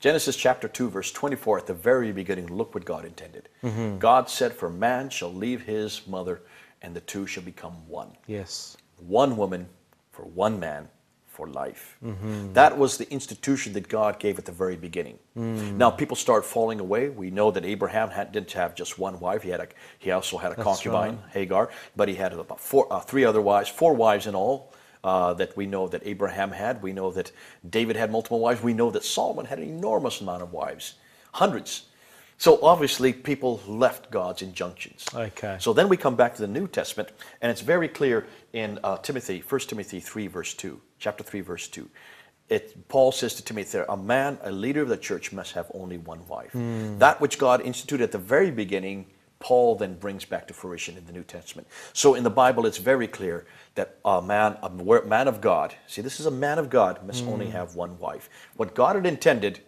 Genesis 0.02 0.34
chapter 0.34 0.66
2, 0.66 0.90
verse 0.90 1.12
24, 1.12 1.58
at 1.58 1.66
the 1.68 1.74
very 1.74 2.10
beginning, 2.10 2.48
look 2.48 2.74
what 2.74 2.84
God 2.84 3.04
intended. 3.04 3.48
Mm-hmm. 3.62 3.98
God 3.98 4.28
said, 4.28 4.52
For 4.52 4.68
man 4.68 5.08
shall 5.08 5.32
leave 5.32 5.62
his 5.62 6.04
mother, 6.08 6.42
and 6.82 6.92
the 6.92 7.00
two 7.02 7.24
shall 7.24 7.44
become 7.44 7.74
one. 7.86 8.08
Yes. 8.26 8.76
One 8.98 9.36
woman 9.36 9.68
for 10.10 10.24
one 10.24 10.58
man 10.58 10.88
for 11.28 11.46
life. 11.46 11.98
Mm-hmm. 12.04 12.52
That 12.52 12.76
was 12.76 12.98
the 12.98 13.08
institution 13.12 13.74
that 13.74 13.88
God 13.88 14.18
gave 14.18 14.40
at 14.40 14.44
the 14.44 14.50
very 14.50 14.74
beginning. 14.74 15.20
Mm. 15.36 15.76
Now 15.76 15.92
people 15.92 16.16
start 16.16 16.44
falling 16.44 16.80
away. 16.80 17.08
We 17.08 17.30
know 17.30 17.52
that 17.52 17.64
Abraham 17.64 18.10
had, 18.10 18.32
didn't 18.32 18.50
have 18.52 18.74
just 18.74 18.98
one 18.98 19.20
wife. 19.20 19.44
He 19.44 19.50
had 19.50 19.60
a, 19.60 19.68
he 20.00 20.10
also 20.10 20.36
had 20.36 20.50
a 20.50 20.56
That's 20.56 20.64
concubine, 20.64 21.20
Hagar, 21.30 21.70
but 21.94 22.08
he 22.08 22.16
had 22.16 22.32
about 22.32 22.58
four, 22.58 22.92
uh, 22.92 22.98
three 22.98 23.24
other 23.24 23.40
wives, 23.40 23.68
four 23.68 23.94
wives 23.94 24.26
in 24.26 24.34
all. 24.34 24.72
Uh, 25.04 25.34
that 25.34 25.56
we 25.56 25.66
know 25.66 25.88
that 25.88 26.00
Abraham 26.04 26.52
had. 26.52 26.80
We 26.80 26.92
know 26.92 27.10
that 27.10 27.32
David 27.68 27.96
had 27.96 28.12
multiple 28.12 28.38
wives. 28.38 28.62
We 28.62 28.72
know 28.72 28.92
that 28.92 29.02
Solomon 29.02 29.46
had 29.46 29.58
an 29.58 29.64
enormous 29.64 30.20
amount 30.20 30.42
of 30.42 30.52
wives, 30.52 30.94
hundreds. 31.32 31.86
So 32.38 32.58
obviously, 32.62 33.12
people 33.12 33.60
left 33.68 34.10
God's 34.10 34.42
injunctions. 34.42 35.06
Okay. 35.14 35.56
So 35.60 35.72
then 35.72 35.88
we 35.88 35.96
come 35.96 36.16
back 36.16 36.34
to 36.34 36.40
the 36.42 36.48
New 36.48 36.66
Testament, 36.66 37.10
and 37.40 37.50
it's 37.50 37.60
very 37.60 37.88
clear 37.88 38.26
in 38.52 38.80
uh, 38.82 38.96
Timothy, 38.98 39.42
1 39.48 39.60
Timothy 39.60 40.00
3, 40.00 40.26
verse 40.26 40.54
2, 40.54 40.80
chapter 40.98 41.22
3, 41.22 41.40
verse 41.40 41.68
2. 41.68 41.88
It, 42.48 42.88
Paul 42.88 43.12
says 43.12 43.34
to 43.34 43.44
Timothy 43.44 43.78
there, 43.78 43.86
a 43.88 43.96
man, 43.96 44.38
a 44.42 44.50
leader 44.50 44.82
of 44.82 44.88
the 44.88 44.96
church 44.96 45.32
must 45.32 45.52
have 45.52 45.70
only 45.72 45.98
one 45.98 46.26
wife. 46.26 46.50
That 46.98 47.20
which 47.20 47.38
God 47.38 47.60
instituted 47.60 48.02
at 48.04 48.12
the 48.12 48.18
very 48.18 48.50
beginning, 48.50 49.06
Paul 49.42 49.74
then 49.74 49.98
brings 49.98 50.24
back 50.24 50.46
to 50.46 50.54
fruition 50.54 50.96
in 50.96 51.04
the 51.04 51.12
New 51.12 51.24
Testament. 51.24 51.66
So 51.92 52.14
in 52.14 52.22
the 52.22 52.30
Bible, 52.30 52.64
it's 52.64 52.78
very 52.78 53.08
clear 53.08 53.44
that 53.74 53.98
a 54.04 54.22
man, 54.22 54.56
a 54.62 54.70
man 54.70 55.26
of 55.26 55.40
God, 55.40 55.74
see, 55.88 56.00
this 56.00 56.20
is 56.20 56.26
a 56.26 56.30
man 56.30 56.60
of 56.60 56.70
God, 56.70 57.04
must 57.04 57.24
hmm. 57.24 57.30
only 57.30 57.46
have 57.48 57.74
one 57.74 57.98
wife. 57.98 58.30
What 58.56 58.74
God 58.74 58.94
had 58.94 59.04
intended, 59.04 59.58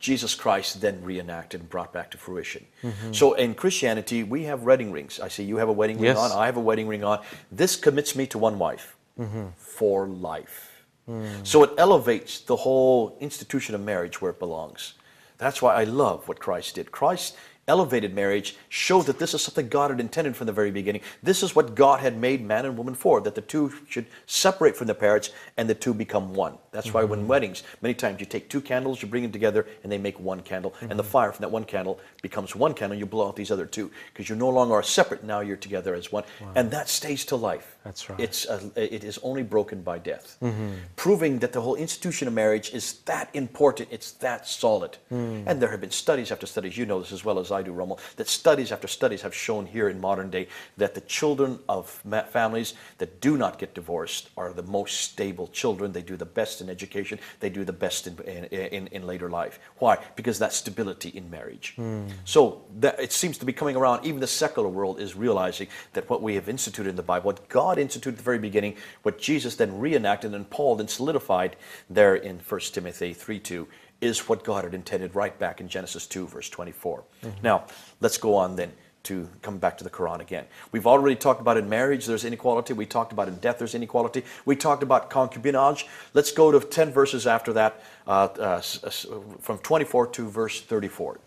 Jesus 0.00 0.34
Christ 0.34 0.80
then 0.80 1.00
reenacted 1.04 1.60
and 1.60 1.70
brought 1.70 1.92
back 1.92 2.10
to 2.10 2.18
fruition. 2.18 2.66
Mm-hmm. 2.82 3.12
So 3.12 3.34
in 3.34 3.54
Christianity, 3.54 4.24
we 4.24 4.42
have 4.42 4.64
wedding 4.64 4.90
rings. 4.90 5.20
I 5.20 5.28
see 5.28 5.44
you 5.44 5.58
have 5.58 5.68
a 5.68 5.72
wedding 5.72 6.00
ring 6.00 6.16
on, 6.16 6.32
I 6.32 6.46
have 6.46 6.56
a 6.56 6.60
wedding 6.60 6.88
ring 6.88 7.04
on. 7.04 7.20
This 7.52 7.76
commits 7.76 8.16
me 8.16 8.26
to 8.26 8.38
one 8.38 8.58
wife 8.58 8.96
mm-hmm. 9.16 9.50
for 9.56 10.08
life. 10.08 10.82
Hmm. 11.06 11.44
So 11.44 11.62
it 11.62 11.70
elevates 11.78 12.40
the 12.40 12.56
whole 12.56 13.16
institution 13.20 13.76
of 13.76 13.80
marriage 13.80 14.20
where 14.20 14.32
it 14.32 14.40
belongs. 14.40 14.94
That's 15.38 15.62
why 15.62 15.74
I 15.74 15.84
love 15.84 16.26
what 16.26 16.40
Christ 16.40 16.76
did. 16.76 16.90
Christ 16.90 17.36
elevated 17.68 18.14
marriage, 18.14 18.56
showed 18.68 19.06
that 19.06 19.18
this 19.18 19.34
is 19.34 19.42
something 19.42 19.68
God 19.68 19.90
had 19.90 20.00
intended 20.00 20.36
from 20.36 20.46
the 20.46 20.52
very 20.52 20.70
beginning. 20.70 21.02
This 21.22 21.42
is 21.42 21.54
what 21.54 21.74
God 21.74 22.00
had 22.00 22.18
made 22.18 22.44
man 22.44 22.66
and 22.66 22.76
woman 22.76 22.94
for, 22.94 23.20
that 23.20 23.34
the 23.34 23.40
two 23.40 23.72
should 23.88 24.06
separate 24.26 24.76
from 24.76 24.86
their 24.86 24.94
parents 24.94 25.30
and 25.56 25.68
the 25.68 25.74
two 25.74 25.94
become 25.94 26.34
one. 26.34 26.58
That's 26.72 26.92
why 26.92 27.04
when 27.04 27.20
mm-hmm. 27.20 27.28
weddings, 27.28 27.62
many 27.82 27.94
times 27.94 28.18
you 28.18 28.26
take 28.26 28.48
two 28.48 28.60
candles, 28.60 29.02
you 29.02 29.08
bring 29.08 29.22
them 29.22 29.32
together, 29.32 29.66
and 29.82 29.92
they 29.92 29.98
make 29.98 30.18
one 30.18 30.40
candle, 30.40 30.74
and 30.80 30.90
the 30.90 31.02
mm-hmm. 31.02 31.12
fire 31.12 31.32
from 31.32 31.42
that 31.42 31.50
one 31.50 31.64
candle 31.64 32.00
becomes 32.22 32.56
one 32.56 32.74
candle, 32.74 32.98
you 32.98 33.06
blow 33.06 33.28
out 33.28 33.36
these 33.36 33.50
other 33.50 33.66
two, 33.66 33.90
because 34.12 34.28
you 34.28 34.34
no 34.34 34.48
longer 34.48 34.74
are 34.74 34.82
separate, 34.82 35.22
now 35.22 35.40
you're 35.40 35.56
together 35.56 35.94
as 35.94 36.10
one. 36.10 36.24
And 36.54 36.70
that 36.70 36.88
stays 36.88 37.24
to 37.26 37.36
life. 37.36 37.76
That's 37.84 38.08
right. 38.08 38.18
It's 38.18 38.46
a, 38.46 38.70
it 38.76 39.04
is 39.04 39.18
only 39.22 39.42
broken 39.42 39.82
by 39.82 39.98
death, 39.98 40.36
mm-hmm. 40.42 40.72
proving 40.96 41.38
that 41.40 41.52
the 41.52 41.60
whole 41.60 41.74
institution 41.74 42.26
of 42.26 42.34
marriage 42.34 42.72
is 42.72 43.00
that 43.04 43.28
important. 43.34 43.88
It's 43.92 44.12
that 44.12 44.46
solid. 44.46 44.96
Mm. 45.12 45.44
And 45.46 45.60
there 45.60 45.70
have 45.70 45.80
been 45.80 45.90
studies 45.90 46.32
after 46.32 46.46
studies. 46.46 46.76
You 46.76 46.86
know 46.86 47.00
this 47.00 47.12
as 47.12 47.24
well 47.24 47.38
as 47.38 47.51
I 47.52 47.62
do, 47.62 47.72
Rommel. 47.72 47.98
That 48.16 48.28
studies 48.28 48.72
after 48.72 48.88
studies 48.88 49.22
have 49.22 49.34
shown 49.34 49.66
here 49.66 49.88
in 49.88 50.00
modern 50.00 50.30
day 50.30 50.48
that 50.76 50.94
the 50.94 51.00
children 51.02 51.58
of 51.68 51.88
families 52.30 52.74
that 52.98 53.20
do 53.20 53.36
not 53.36 53.58
get 53.58 53.74
divorced 53.74 54.30
are 54.36 54.52
the 54.52 54.62
most 54.62 55.00
stable 55.00 55.48
children. 55.48 55.92
They 55.92 56.02
do 56.02 56.16
the 56.16 56.24
best 56.24 56.60
in 56.60 56.68
education. 56.68 57.18
They 57.40 57.50
do 57.50 57.64
the 57.64 57.72
best 57.72 58.06
in 58.06 58.18
in, 58.52 58.86
in, 58.88 59.06
later 59.06 59.28
life. 59.30 59.58
Why? 59.78 59.98
Because 60.16 60.38
that 60.38 60.52
stability 60.52 61.10
in 61.10 61.30
marriage. 61.30 61.74
Hmm. 61.76 62.08
So 62.24 62.62
that 62.80 62.98
it 63.00 63.12
seems 63.12 63.38
to 63.38 63.44
be 63.44 63.52
coming 63.52 63.76
around. 63.76 64.04
Even 64.04 64.20
the 64.20 64.26
secular 64.26 64.68
world 64.68 65.00
is 65.00 65.14
realizing 65.14 65.68
that 65.92 66.08
what 66.08 66.22
we 66.22 66.34
have 66.34 66.48
instituted 66.48 66.90
in 66.90 66.96
the 66.96 67.02
Bible, 67.02 67.26
what 67.26 67.48
God 67.48 67.78
instituted 67.78 68.14
at 68.14 68.18
the 68.18 68.24
very 68.24 68.38
beginning, 68.38 68.76
what 69.02 69.18
Jesus 69.18 69.56
then 69.56 69.78
reenacted 69.78 70.34
and 70.34 70.48
Paul 70.48 70.76
then 70.76 70.88
solidified 70.88 71.56
there 71.90 72.14
in 72.14 72.38
1 72.38 72.60
Timothy 72.72 73.12
3 73.12 73.38
2, 73.38 73.68
is 74.02 74.28
what 74.28 74.44
God 74.44 74.64
had 74.64 74.74
intended 74.74 75.14
right 75.14 75.36
back 75.38 75.60
in 75.60 75.68
Genesis 75.68 76.06
2, 76.06 76.26
verse 76.26 76.48
24. 76.50 77.04
Now, 77.42 77.64
let's 78.00 78.18
go 78.18 78.34
on 78.34 78.56
then 78.56 78.72
to 79.04 79.28
come 79.42 79.58
back 79.58 79.76
to 79.78 79.84
the 79.84 79.90
Quran 79.90 80.20
again. 80.20 80.44
We've 80.70 80.86
already 80.86 81.16
talked 81.16 81.40
about 81.40 81.56
in 81.56 81.68
marriage 81.68 82.06
there's 82.06 82.24
inequality. 82.24 82.72
We 82.72 82.86
talked 82.86 83.12
about 83.12 83.26
in 83.28 83.36
death 83.36 83.58
there's 83.58 83.74
inequality. 83.74 84.24
We 84.44 84.54
talked 84.54 84.82
about 84.82 85.10
concubinage. 85.10 85.84
Let's 86.14 86.30
go 86.30 86.52
to 86.52 86.60
10 86.60 86.92
verses 86.92 87.26
after 87.26 87.52
that, 87.54 87.82
uh, 88.06 88.28
uh, 88.38 88.56
s- 88.58 89.06
from 89.40 89.58
24 89.58 90.06
to 90.08 90.28
verse 90.28 90.60
34. 90.60 91.18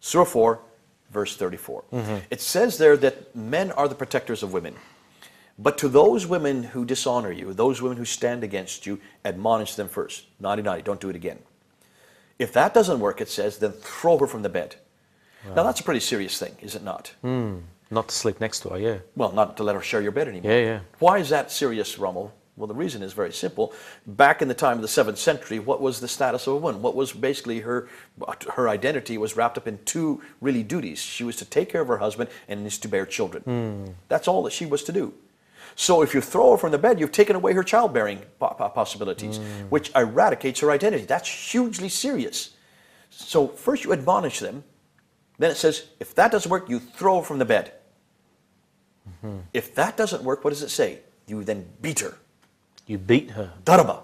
Surah 0.00 0.24
4, 0.24 0.58
verse 1.10 1.36
34. 1.36 1.84
It 2.30 2.40
says 2.42 2.76
there 2.78 2.96
that 2.98 3.34
men 3.34 3.70
are 3.72 3.88
the 3.88 3.94
protectors 3.94 4.42
of 4.42 4.52
women. 4.52 4.74
But 5.58 5.78
to 5.78 5.88
those 5.88 6.26
women 6.26 6.62
who 6.62 6.84
dishonor 6.84 7.30
you, 7.30 7.52
those 7.54 7.80
women 7.80 7.96
who 7.98 8.04
stand 8.04 8.42
against 8.42 8.84
you, 8.86 8.98
admonish 9.24 9.74
them 9.76 9.88
first. 9.88 10.24
Naughty, 10.40 10.60
naughty, 10.62 10.82
don't 10.82 11.00
do 11.00 11.08
it 11.10 11.16
again. 11.16 11.38
If 12.42 12.52
that 12.54 12.74
doesn't 12.74 12.98
work, 12.98 13.20
it 13.20 13.28
says, 13.28 13.58
then 13.58 13.72
throw 13.72 14.18
her 14.18 14.26
from 14.26 14.42
the 14.42 14.48
bed. 14.48 14.76
Now, 15.56 15.62
that's 15.62 15.80
a 15.80 15.84
pretty 15.84 16.00
serious 16.00 16.38
thing, 16.38 16.56
is 16.60 16.74
it 16.74 16.82
not? 16.82 17.14
Hmm. 17.22 17.58
Not 17.90 18.08
to 18.08 18.14
sleep 18.14 18.40
next 18.40 18.60
to 18.60 18.70
her, 18.70 18.78
yeah. 18.78 18.98
Well, 19.16 19.32
not 19.32 19.56
to 19.58 19.64
let 19.64 19.74
her 19.74 19.82
share 19.82 20.00
your 20.00 20.12
bed 20.12 20.28
anymore. 20.28 20.50
Yeah, 20.50 20.58
yeah. 20.58 20.80
Why 20.98 21.18
is 21.18 21.28
that 21.28 21.50
serious, 21.50 21.98
Rommel? 21.98 22.32
Well, 22.56 22.66
the 22.66 22.74
reason 22.74 23.02
is 23.02 23.12
very 23.12 23.32
simple. 23.32 23.72
Back 24.06 24.42
in 24.42 24.48
the 24.48 24.54
time 24.54 24.76
of 24.76 24.82
the 24.82 24.88
seventh 24.88 25.18
century, 25.18 25.58
what 25.58 25.80
was 25.80 26.00
the 26.00 26.08
status 26.08 26.46
of 26.46 26.54
a 26.54 26.56
woman? 26.56 26.82
What 26.82 26.94
was 26.94 27.12
basically 27.12 27.60
her 27.60 27.88
her 28.54 28.68
identity 28.68 29.16
was 29.16 29.36
wrapped 29.36 29.56
up 29.56 29.66
in 29.66 29.78
two 29.84 30.22
really 30.40 30.62
duties. 30.62 30.98
She 30.98 31.24
was 31.24 31.36
to 31.36 31.46
take 31.46 31.70
care 31.70 31.80
of 31.80 31.88
her 31.88 31.98
husband 31.98 32.28
and 32.48 32.66
is 32.66 32.78
to 32.78 32.88
bear 32.88 33.06
children. 33.06 33.42
Hmm. 33.42 33.92
That's 34.08 34.28
all 34.28 34.42
that 34.42 34.52
she 34.52 34.66
was 34.66 34.82
to 34.84 34.92
do. 34.92 35.14
So 35.74 36.02
if 36.02 36.14
you 36.14 36.20
throw 36.20 36.52
her 36.52 36.58
from 36.58 36.72
the 36.72 36.78
bed, 36.78 37.00
you've 37.00 37.12
taken 37.12 37.36
away 37.36 37.52
her 37.54 37.62
childbearing 37.62 38.20
po- 38.38 38.54
po- 38.58 38.68
possibilities, 38.68 39.38
mm. 39.38 39.68
which 39.70 39.90
eradicates 39.94 40.60
her 40.60 40.70
identity. 40.70 41.04
That's 41.04 41.28
hugely 41.28 41.88
serious. 41.88 42.50
So 43.10 43.48
first 43.48 43.84
you 43.84 43.92
admonish 43.92 44.40
them, 44.40 44.64
then 45.38 45.50
it 45.50 45.56
says, 45.56 45.84
if 46.00 46.14
that 46.14 46.30
doesn't 46.30 46.50
work, 46.50 46.68
you 46.68 46.78
throw 46.78 47.18
her 47.20 47.24
from 47.24 47.38
the 47.38 47.44
bed. 47.44 47.72
Mm-hmm. 49.08 49.38
If 49.52 49.74
that 49.74 49.96
doesn't 49.96 50.22
work, 50.22 50.44
what 50.44 50.50
does 50.50 50.62
it 50.62 50.68
say? 50.70 51.00
You 51.26 51.44
then 51.44 51.66
beat 51.80 52.00
her. 52.00 52.14
You 52.86 52.98
beat 52.98 53.30
her. 53.30 53.52
Daraba. 53.64 54.00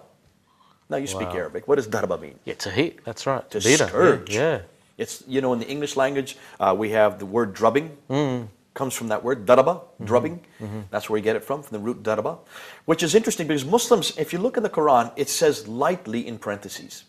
Now 0.88 0.96
you 0.96 1.06
speak 1.06 1.28
Wow. 1.28 1.36
Arabic. 1.36 1.68
What 1.68 1.76
does 1.76 1.86
daraba 1.86 2.20
mean? 2.20 2.38
Yeah, 2.44 2.54
to 2.54 2.70
hit. 2.70 3.04
That's 3.04 3.26
right. 3.26 3.48
To 3.50 3.60
beat 3.60 3.80
her. 3.80 3.88
scourge. 3.88 4.34
Yeah. 4.34 4.40
yeah. 4.40 4.60
It's 4.96 5.22
you 5.28 5.40
know 5.40 5.52
in 5.52 5.58
the 5.60 5.68
English 5.68 5.96
language 5.96 6.36
uh, 6.58 6.74
we 6.76 6.90
have 6.90 7.18
the 7.18 7.26
word 7.26 7.54
drubbing 7.54 7.96
mm. 8.10 8.48
Comes 8.78 8.94
from 8.94 9.08
that 9.08 9.24
word 9.24 9.44
daraba, 9.44 9.80
drubbing. 10.04 10.38
That's 10.92 11.10
where 11.10 11.14
we 11.14 11.20
get 11.20 11.34
it 11.34 11.42
from, 11.42 11.64
from 11.64 11.76
the 11.76 11.82
root 11.82 12.04
daraba, 12.04 12.38
which 12.84 13.02
is 13.02 13.16
interesting 13.16 13.48
because 13.48 13.64
Muslims, 13.64 14.16
if 14.16 14.32
you 14.32 14.38
look 14.38 14.56
in 14.56 14.62
the 14.62 14.70
Quran, 14.70 15.10
it 15.16 15.28
says 15.28 15.66
lightly 15.66 16.24
in 16.28 16.38
parentheses. 16.38 17.02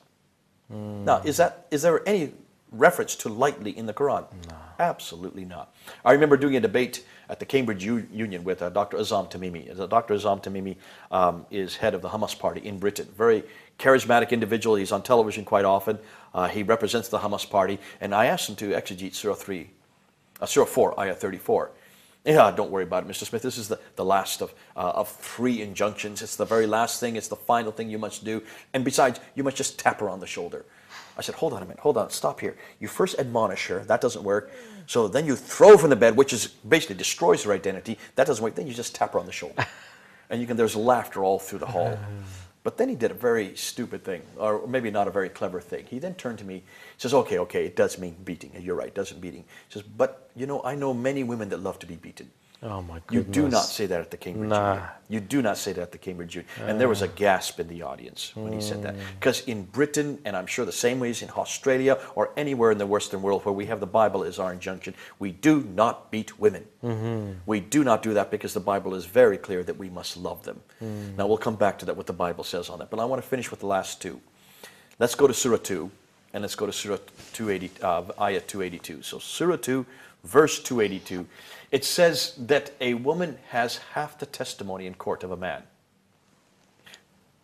Now, 0.69 1.21
is 1.23 1.38
that 1.38 1.67
is 1.69 1.83
there 1.83 2.01
any 2.09 2.33
reference 2.71 3.15
to 3.17 3.29
lightly 3.29 3.77
in 3.77 3.85
the 3.85 3.93
Quran? 3.93 4.25
No. 4.49 4.55
Absolutely 4.79 5.45
not. 5.45 5.75
I 6.03 6.13
remember 6.13 6.38
doing 6.38 6.55
a 6.55 6.59
debate 6.59 7.05
at 7.29 7.39
the 7.39 7.45
Cambridge 7.45 7.83
U- 7.85 8.07
Union 8.11 8.43
with 8.43 8.63
uh, 8.63 8.69
Dr. 8.69 8.97
Azzam 8.97 9.29
Tamimi. 9.29 9.63
Dr. 9.89 10.15
Azzam 10.15 10.41
Tamimi 10.41 10.75
um, 11.11 11.45
is 11.51 11.75
head 11.75 11.93
of 11.93 12.01
the 12.01 12.09
Hamas 12.09 12.38
party 12.38 12.61
in 12.61 12.79
Britain. 12.79 13.07
Very 13.15 13.43
charismatic 13.77 14.31
individual. 14.31 14.75
He's 14.75 14.91
on 14.91 15.03
television 15.03 15.45
quite 15.45 15.65
often. 15.65 15.99
Uh, 16.33 16.47
he 16.47 16.63
represents 16.63 17.09
the 17.09 17.19
Hamas 17.19 17.47
party. 17.47 17.77
And 18.01 18.15
I 18.15 18.25
asked 18.25 18.49
him 18.49 18.55
to 18.57 18.69
exegete 18.71 19.13
Surah 19.13 19.35
3, 19.35 19.69
uh, 20.39 20.46
Surah 20.46 20.65
4, 20.65 21.00
Ayah 21.00 21.15
34. 21.15 21.72
Yeah, 22.25 22.51
don't 22.51 22.69
worry 22.69 22.84
about 22.84 23.05
it, 23.05 23.10
Mr. 23.10 23.25
Smith. 23.25 23.41
This 23.41 23.58
is 23.58 23.69
the, 23.69 23.79
the 23.96 24.03
last 24.03 24.41
of, 24.41 24.53
uh, 24.75 24.91
of 24.96 25.10
three 25.10 25.62
injunctions. 25.62 26.22
It's 26.22 26.36
the 26.36 26.46
very 26.46 26.67
last 26.67 27.00
thing. 27.00 27.15
It's 27.15 27.29
the 27.29 27.36
final 27.36 27.72
thing 27.72 27.89
you 27.89 27.98
must 27.98 28.25
do. 28.25 28.43
And 28.74 28.84
besides, 28.84 29.19
you 29.36 29.43
must 29.43 29.55
just 29.55 29.79
tap 29.79 30.01
her 30.01 30.10
on 30.10 30.19
the 30.19 30.27
shoulder. 30.27 30.65
I 31.17 31.22
said, 31.22 31.36
hold 31.36 31.53
on 31.53 31.62
a 31.62 31.65
minute, 31.65 31.79
hold 31.79 31.98
on, 31.98 32.10
stop 32.12 32.39
here. 32.39 32.58
You 32.79 32.88
first 32.88 33.19
admonish 33.19 33.67
her, 33.67 33.79
that 33.79 34.00
doesn't 34.00 34.24
work. 34.24 34.51
So 34.86 35.08
then 35.08 35.25
you 35.25 35.36
throw 35.36 35.72
her 35.72 35.77
from 35.77 35.89
the 35.89 35.96
bed, 35.96 36.15
which 36.15 36.34
is 36.34 36.48
basically 36.48 36.96
destroys 36.96 37.43
her 37.43 37.51
identity. 37.51 37.98
That 38.15 38.25
doesn't 38.27 38.43
work. 38.43 38.55
Then 38.55 38.67
you 38.67 38.74
just 38.74 38.96
tap 38.96 39.13
her 39.13 39.19
on 39.19 39.25
the 39.25 39.31
shoulder. 39.31 39.65
and 40.29 40.39
you 40.39 40.48
can 40.48 40.55
there's 40.55 40.75
laughter 40.75 41.24
all 41.24 41.39
through 41.39 41.60
the 41.60 41.65
hall. 41.65 41.98
But 42.63 42.77
then 42.77 42.89
he 42.89 42.95
did 42.95 43.11
a 43.11 43.15
very 43.15 43.55
stupid 43.55 44.03
thing, 44.03 44.21
or 44.37 44.67
maybe 44.67 44.91
not 44.91 45.07
a 45.07 45.11
very 45.11 45.29
clever 45.29 45.61
thing. 45.61 45.85
He 45.85 45.97
then 45.97 46.15
turned 46.15 46.39
to 46.39 46.45
me, 46.45 46.63
says, 46.97 47.13
Okay, 47.13 47.39
okay, 47.39 47.65
it 47.65 47.75
does 47.75 47.97
mean 47.97 48.17
beating. 48.25 48.51
You're 48.59 48.75
right, 48.75 48.89
it 48.89 48.95
does 48.95 49.11
mean 49.11 49.21
beating. 49.21 49.45
He 49.67 49.73
says, 49.73 49.83
But 49.83 50.29
you 50.35 50.45
know, 50.45 50.61
I 50.63 50.75
know 50.75 50.93
many 50.93 51.23
women 51.23 51.49
that 51.49 51.61
love 51.61 51.79
to 51.79 51.85
be 51.85 51.95
beaten. 51.95 52.31
Oh 52.61 52.81
my 52.81 52.99
You 53.09 53.23
do 53.23 53.47
not 53.47 53.63
say 53.63 53.85
that 53.85 54.01
at 54.01 54.11
the 54.11 54.17
Cambridge 54.17 54.49
Nah. 54.49 54.73
Union. 54.73 54.89
You 55.07 55.19
do 55.21 55.41
not 55.41 55.57
say 55.57 55.71
that 55.71 55.81
at 55.81 55.91
the 55.93 55.97
Cambridge 55.97 56.35
Union. 56.35 56.51
And 56.67 56.79
there 56.79 56.89
was 56.89 57.01
a 57.01 57.07
gasp 57.07 57.59
in 57.59 57.69
the 57.69 57.83
audience 57.83 58.35
when 58.35 58.51
he 58.51 58.59
said 58.59 58.83
that. 58.83 58.95
Mm. 58.95 58.99
Because 59.17 59.41
in 59.47 59.63
Britain, 59.63 60.19
and 60.25 60.35
I'm 60.35 60.45
sure 60.45 60.65
the 60.65 60.71
same 60.71 60.99
ways 60.99 61.21
in 61.21 61.29
Australia 61.29 61.97
or 62.15 62.31
anywhere 62.35 62.71
in 62.71 62.77
the 62.77 62.85
Western 62.85 63.21
world 63.21 63.45
where 63.45 63.53
we 63.53 63.65
have 63.67 63.79
the 63.79 63.87
Bible 63.87 64.23
as 64.25 64.39
our 64.39 64.51
injunction, 64.51 64.93
we 65.19 65.31
do 65.31 65.61
not 65.73 66.11
beat 66.11 66.37
women. 66.37 66.65
Mm-hmm. 66.83 67.31
We 67.45 67.61
do 67.61 67.83
not 67.85 68.03
do 68.03 68.13
that 68.15 68.29
because 68.29 68.53
the 68.53 68.59
Bible 68.59 68.93
is 68.93 69.05
very 69.05 69.37
clear 69.37 69.63
that 69.63 69.77
we 69.77 69.89
must 69.89 70.17
love 70.17 70.43
them. 70.43 70.61
Mm. 70.83 71.15
Now 71.15 71.27
we'll 71.27 71.37
come 71.37 71.55
back 71.55 71.79
to 71.79 71.85
that, 71.85 71.95
what 71.95 72.07
the 72.07 72.13
Bible 72.13 72.43
says 72.43 72.69
on 72.69 72.79
that. 72.79 72.89
But 72.89 72.99
I 72.99 73.05
want 73.05 73.21
to 73.21 73.27
finish 73.27 73.49
with 73.51 73.61
the 73.61 73.67
last 73.67 74.01
two. 74.01 74.19
Let's 74.99 75.15
go 75.15 75.27
to 75.27 75.33
Surah 75.33 75.57
2, 75.57 75.89
and 76.33 76.41
let's 76.41 76.55
go 76.55 76.65
to 76.65 76.73
Surah 76.73 76.97
280, 77.31 77.81
uh, 77.81 78.03
Ayah 78.21 78.41
282. 78.41 79.01
So 79.01 79.17
Surah 79.17 79.55
2, 79.55 79.85
verse 80.23 80.61
282. 80.61 81.27
It 81.71 81.85
says 81.85 82.33
that 82.38 82.71
a 82.81 82.95
woman 82.95 83.38
has 83.49 83.77
half 83.93 84.17
the 84.17 84.25
testimony 84.25 84.85
in 84.85 84.95
court 84.95 85.23
of 85.23 85.31
a 85.31 85.38
man. 85.38 85.63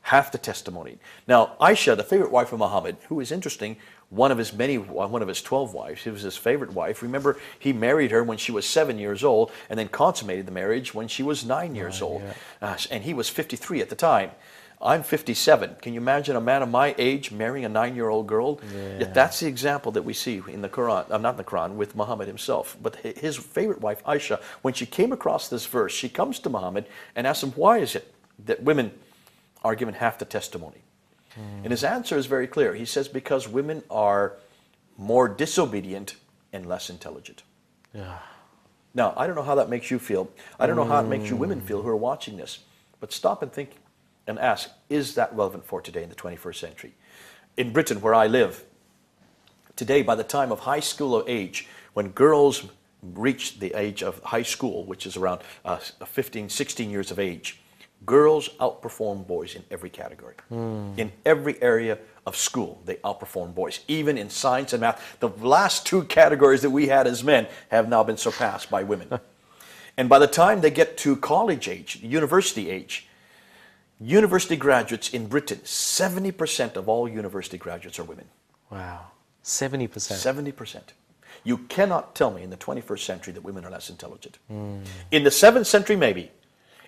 Half 0.01 0.32
the 0.32 0.38
testimony. 0.38 1.00
Now, 1.27 1.53
Aisha, 1.60 1.98
the 1.98 2.03
favorite 2.03 2.32
wife 2.32 2.53
of 2.53 2.60
Muhammad, 2.60 2.98
who 3.08 3.20
is 3.20 3.32
interesting, 3.32 3.77
one 4.10 4.32
of 4.32 4.38
his 4.38 4.53
many, 4.53 4.77
one 4.77 5.22
of 5.22 5.27
his 5.27 5.41
12 5.41 5.74
wives, 5.74 6.00
she 6.01 6.10
was 6.12 6.22
his 6.22 6.38
favorite 6.38 6.74
wife. 6.74 7.01
Remember, 7.01 7.38
he 7.58 7.74
married 7.74 8.12
her 8.12 8.24
when 8.24 8.38
she 8.38 8.51
was 8.51 8.65
seven 8.67 9.00
years 9.00 9.24
old 9.24 9.51
and 9.70 9.79
then 9.79 9.88
consummated 9.88 10.46
the 10.46 10.51
marriage 10.51 10.94
when 10.94 11.08
she 11.08 11.24
was 11.24 11.44
nine 11.44 11.74
years 11.75 12.01
old. 12.01 12.22
Uh, 12.62 12.77
and 12.91 13.03
he 13.03 13.13
was 13.15 13.29
53 13.29 13.82
at 13.82 13.89
the 13.89 13.96
time. 13.96 14.32
I'm 14.82 15.03
57. 15.03 15.77
Can 15.82 15.94
you 15.94 16.00
imagine 16.00 16.36
a 16.36 16.41
man 16.41 16.62
of 16.62 16.70
my 16.70 16.94
age 16.98 17.32
marrying 17.32 17.65
a 17.65 17.70
nine-year-old 17.70 18.27
girl? 18.27 18.60
Yet 19.00 19.13
that's 19.13 19.39
the 19.39 19.48
example 19.48 19.91
that 19.94 20.03
we 20.03 20.13
see 20.13 20.41
in 20.48 20.62
the 20.62 20.70
Quran. 20.70 21.10
Uh, 21.10 21.17
not 21.17 21.32
in 21.32 21.38
the 21.38 21.44
Quran, 21.44 21.75
with 21.75 21.96
Muhammad 21.96 22.27
himself. 22.27 22.77
But 22.82 22.98
his 22.98 23.38
favorite 23.38 23.82
wife, 23.82 24.03
Aisha, 24.03 24.41
when 24.62 24.74
she 24.74 24.86
came 24.86 25.12
across 25.12 25.48
this 25.48 25.65
verse, 25.65 25.94
she 25.94 26.10
comes 26.10 26.39
to 26.39 26.50
Muhammad 26.50 26.86
and 27.15 27.25
asks 27.25 27.44
him, 27.44 27.51
"Why 27.51 27.77
is 27.79 27.96
it 27.96 28.13
that 28.46 28.63
women 28.63 28.91
are 29.63 29.75
given 29.75 29.96
half 29.96 30.20
the 30.20 30.25
testimony?" 30.25 30.84
And 31.63 31.72
his 31.72 31.84
answer 31.84 32.17
is 32.17 32.27
very 32.27 32.48
clear. 32.48 32.75
He 32.75 32.86
says, 32.86 33.08
"Because 33.08 33.48
women 33.48 33.84
are 33.89 34.34
more 34.98 35.27
disobedient 35.27 36.15
and 36.53 36.65
less 36.65 36.89
intelligent." 36.89 37.44
Yeah. 37.94 38.20
Now, 38.94 39.13
I 39.17 39.27
don't 39.27 39.36
know 39.36 39.44
how 39.44 39.55
that 39.55 39.70
makes 39.70 39.91
you 39.91 40.00
feel. 40.00 40.29
I 40.60 40.67
don't 40.67 40.77
know 40.77 40.86
how 40.86 41.01
it 41.01 41.08
makes 41.08 41.29
you 41.29 41.36
women 41.36 41.60
feel 41.60 41.82
who 41.82 41.89
are 41.89 41.96
watching 41.98 42.38
this. 42.38 42.60
But 43.01 43.12
stop 43.12 43.41
and 43.41 43.51
think 43.51 43.72
and 44.27 44.39
ask 44.39 44.70
is 44.89 45.15
that 45.15 45.36
relevant 45.36 45.65
for 45.65 45.82
today 45.82 46.03
in 46.03 46.10
the 46.10 46.15
21st 46.15 46.55
century? 46.55 46.94
In 47.58 47.72
Britain, 47.72 48.01
where 48.01 48.13
I 48.13 48.27
live, 48.27 48.63
today, 49.75 50.01
by 50.01 50.15
the 50.15 50.24
time 50.24 50.51
of 50.51 50.60
high 50.60 50.79
school 50.79 51.24
age, 51.27 51.67
when 51.94 52.10
girls 52.10 52.65
reach 53.01 53.60
the 53.60 53.74
age 53.74 54.03
of 54.03 54.22
high 54.24 54.41
school, 54.41 54.84
which 54.86 55.05
is 55.05 55.15
around 55.15 55.41
uh, 55.63 55.77
15, 55.77 56.50
16 56.50 56.89
years 56.89 57.12
of 57.12 57.20
age, 57.20 57.62
girls 58.05 58.50
outperform 58.60 59.25
boys 59.25 59.55
in 59.55 59.63
every 59.72 59.89
category. 59.89 60.36
In 60.98 61.12
every 61.25 61.62
area 61.62 61.98
of 62.25 62.36
school, 62.36 62.82
they 62.86 62.96
outperform 62.96 63.53
boys, 63.53 63.79
even 63.88 64.17
in 64.17 64.29
science 64.29 64.74
and 64.74 64.82
math. 64.82 65.17
The 65.20 65.29
last 65.29 65.86
two 65.86 66.03
categories 66.03 66.62
that 66.62 66.72
we 66.72 66.88
had 66.88 67.08
as 67.08 67.24
men 67.24 67.48
have 67.70 67.88
now 67.88 68.03
been 68.03 68.17
surpassed 68.17 68.70
by 68.70 68.84
women. 68.84 69.20
and 69.98 70.10
by 70.10 70.20
the 70.20 70.27
time 70.27 70.62
they 70.62 70.72
get 70.72 70.98
to 71.00 71.15
college 71.15 71.67
age, 71.67 72.00
university 72.01 72.70
age, 72.70 73.08
university 74.00 74.56
graduates 74.56 75.10
in 75.10 75.28
Britain, 75.28 75.60
70% 75.60 76.75
of 76.75 76.90
all 76.90 77.08
university 77.08 77.58
graduates 77.58 78.00
are 78.00 78.04
women. 78.04 78.25
Wow. 78.70 79.08
70%. 79.44 79.90
70%. 79.90 80.82
You 81.44 81.60
cannot 81.60 82.16
tell 82.16 82.32
me 82.32 82.42
in 82.42 82.50
the 82.50 82.58
21st 82.58 83.00
century 83.00 83.34
that 83.34 83.44
women 83.44 83.64
are 83.66 83.72
less 83.72 83.90
intelligent. 83.90 84.40
In 84.50 85.24
the 85.24 85.30
7th 85.30 85.68
century, 85.68 85.96
maybe. 85.96 86.32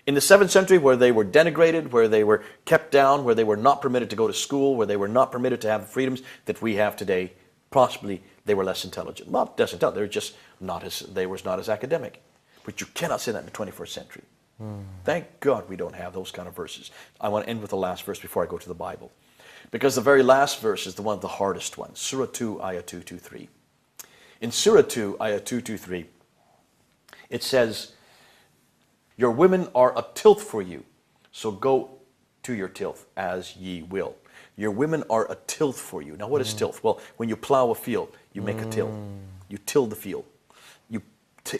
In 0.06 0.14
the 0.14 0.20
7th 0.20 0.50
century, 0.50 0.78
where 0.78 0.96
they 0.96 1.12
were 1.12 1.24
denigrated, 1.24 1.90
where 1.90 2.08
they 2.08 2.24
were 2.24 2.42
kept 2.64 2.90
down, 2.90 3.24
where 3.24 3.34
they 3.34 3.44
were 3.44 3.56
not 3.56 3.80
permitted 3.80 4.10
to 4.10 4.16
go 4.16 4.26
to 4.26 4.32
school, 4.32 4.74
where 4.74 4.86
they 4.86 4.96
were 4.96 5.08
not 5.08 5.30
permitted 5.30 5.60
to 5.60 5.68
have 5.68 5.82
the 5.82 5.86
freedoms 5.86 6.22
that 6.46 6.60
we 6.60 6.76
have 6.76 6.96
today, 6.96 7.32
possibly 7.70 8.22
they 8.46 8.54
were 8.54 8.64
less 8.64 8.84
intelligent. 8.84 9.30
Not 9.30 9.58
less 9.58 9.72
intelligent, 9.72 9.94
they 9.96 10.00
were 10.00 10.08
just 10.08 10.34
not 10.60 10.82
as, 10.82 11.00
they 11.00 11.26
were 11.26 11.38
not 11.44 11.58
as 11.58 11.68
academic. 11.68 12.22
But 12.64 12.80
you 12.80 12.86
cannot 12.94 13.20
say 13.20 13.32
that 13.32 13.40
in 13.40 13.44
the 13.44 13.52
21st 13.52 13.88
century. 13.88 14.22
Thank 15.04 15.40
God 15.40 15.68
we 15.68 15.76
don't 15.76 15.94
have 15.94 16.12
those 16.12 16.30
kind 16.30 16.48
of 16.48 16.56
verses. 16.56 16.90
I 17.20 17.28
want 17.28 17.44
to 17.44 17.50
end 17.50 17.60
with 17.60 17.70
the 17.70 17.76
last 17.76 18.02
verse 18.02 18.18
before 18.18 18.42
I 18.42 18.46
go 18.46 18.58
to 18.58 18.68
the 18.68 18.74
Bible. 18.74 19.12
Because 19.70 19.94
the 19.94 20.00
very 20.00 20.22
last 20.22 20.60
verse 20.60 20.86
is 20.86 20.94
the 20.94 21.02
one 21.02 21.14
of 21.14 21.20
the 21.20 21.28
hardest 21.28 21.78
ones. 21.78 21.98
Surah 21.98 22.26
2, 22.26 22.62
Ayah 22.62 22.82
223. 22.82 23.48
In 24.40 24.50
Surah 24.50 24.82
2, 24.82 25.16
Ayah 25.20 25.40
223, 25.40 26.06
it 27.30 27.42
says, 27.42 27.92
Your 29.16 29.30
women 29.30 29.68
are 29.74 29.96
a 29.96 30.04
tilth 30.14 30.42
for 30.42 30.62
you, 30.62 30.84
so 31.32 31.50
go 31.50 31.90
to 32.44 32.54
your 32.54 32.68
tilth 32.68 33.06
as 33.16 33.56
ye 33.56 33.82
will. 33.82 34.16
Your 34.56 34.70
women 34.70 35.04
are 35.10 35.30
a 35.30 35.36
tilth 35.46 35.78
for 35.78 36.02
you. 36.02 36.16
Now, 36.16 36.28
what 36.28 36.40
is 36.40 36.52
mm. 36.52 36.58
tilth? 36.58 36.82
Well, 36.82 37.00
when 37.16 37.28
you 37.28 37.36
plow 37.36 37.70
a 37.70 37.74
field, 37.74 38.16
you 38.32 38.42
make 38.42 38.60
a 38.60 38.66
till. 38.66 38.88
Mm. 38.88 39.18
You 39.48 39.58
till 39.66 39.86
the 39.86 39.96
field. 39.96 40.24
You, 40.90 41.02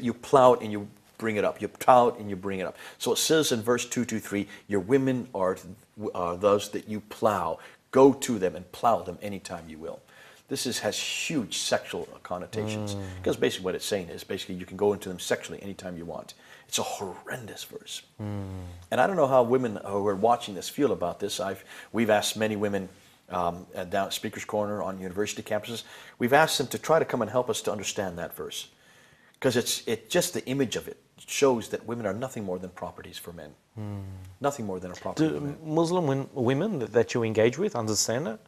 you 0.01 0.13
plow 0.13 0.55
it 0.55 0.63
and 0.63 0.73
you 0.73 0.89
bring 1.19 1.37
it 1.37 1.45
up. 1.45 1.61
You 1.61 1.69
plow 1.69 2.09
it 2.09 2.19
and 2.19 2.31
you 2.31 2.37
bring 2.37 2.61
it 2.61 2.67
up. 2.67 2.77
So 2.99 3.13
it 3.13 3.19
says 3.19 3.53
in 3.53 3.63
verse 3.63 3.85
223, 3.85 4.49
Your 4.69 4.81
women 4.81 5.29
are, 5.35 5.59
are 6.15 6.37
those 6.37 6.71
that 6.71 6.89
you 6.89 7.01
plow. 7.01 7.59
Go 7.91 8.13
to 8.13 8.39
them 8.39 8.57
and 8.57 8.71
plow 8.73 9.03
them 9.03 9.19
anytime 9.21 9.69
you 9.69 9.79
will. 9.79 10.01
This 10.49 10.67
is, 10.67 10.79
has 10.79 10.99
huge 10.99 11.59
sexual 11.59 12.09
connotations. 12.23 12.95
Because 13.17 13.37
basically 13.37 13.67
what 13.67 13.75
it's 13.75 13.85
saying 13.85 14.09
is 14.09 14.25
basically 14.25 14.55
you 14.55 14.65
can 14.65 14.79
go 14.79 14.95
into 14.95 15.09
them 15.11 15.19
sexually 15.19 15.63
anytime 15.63 15.99
you 15.99 16.07
want. 16.07 16.35
It's 16.69 16.79
a 16.79 16.83
horrendous 16.83 17.65
verse. 17.65 18.03
And 18.91 19.01
I 19.01 19.07
don't 19.07 19.17
know 19.17 19.27
how 19.27 19.43
women 19.43 19.79
who 19.85 20.07
are 20.07 20.17
watching 20.17 20.55
this 20.55 20.69
feel 20.69 20.93
about 20.93 21.21
this. 21.21 21.41
I've, 21.41 21.65
we've 21.93 22.11
asked 22.11 22.37
many 22.37 22.57
women 22.57 22.89
um, 23.31 23.67
at 23.75 23.91
down 23.91 24.07
at 24.07 24.13
Speaker's 24.15 24.45
Corner 24.45 24.83
on 24.83 24.99
university 24.99 25.43
campuses, 25.43 25.83
we've 26.19 26.33
asked 26.33 26.59
them 26.59 26.67
to 26.69 26.79
try 26.79 26.99
to 26.99 27.05
come 27.05 27.21
and 27.21 27.31
help 27.31 27.51
us 27.51 27.61
to 27.63 27.73
understand 27.73 28.19
that 28.19 28.35
verse. 28.35 28.69
Because 29.35 29.57
it's 29.57 29.87
it, 29.87 30.11
just 30.11 30.35
the 30.35 30.45
image 30.47 30.77
of 30.77 30.89
it 30.89 30.97
shows 31.27 31.69
that 31.69 31.87
women 31.87 32.07
are 32.07 32.15
nothing 32.15 32.45
more 32.45 32.59
than 32.59 32.71
properties 32.71 33.19
for 33.19 33.33
men. 33.33 33.55
Nothing 34.41 34.67
more 34.67 34.81
than 34.81 34.91
a 34.91 34.95
property 34.95 35.29
Do. 35.29 35.57
Muslim 35.65 36.29
women 36.35 36.79
that- 36.81 36.93
that 36.93 37.15
you 37.15 37.23
engage 37.23 37.59
with 37.59 37.77
understand 37.77 38.27
it? 38.29 38.41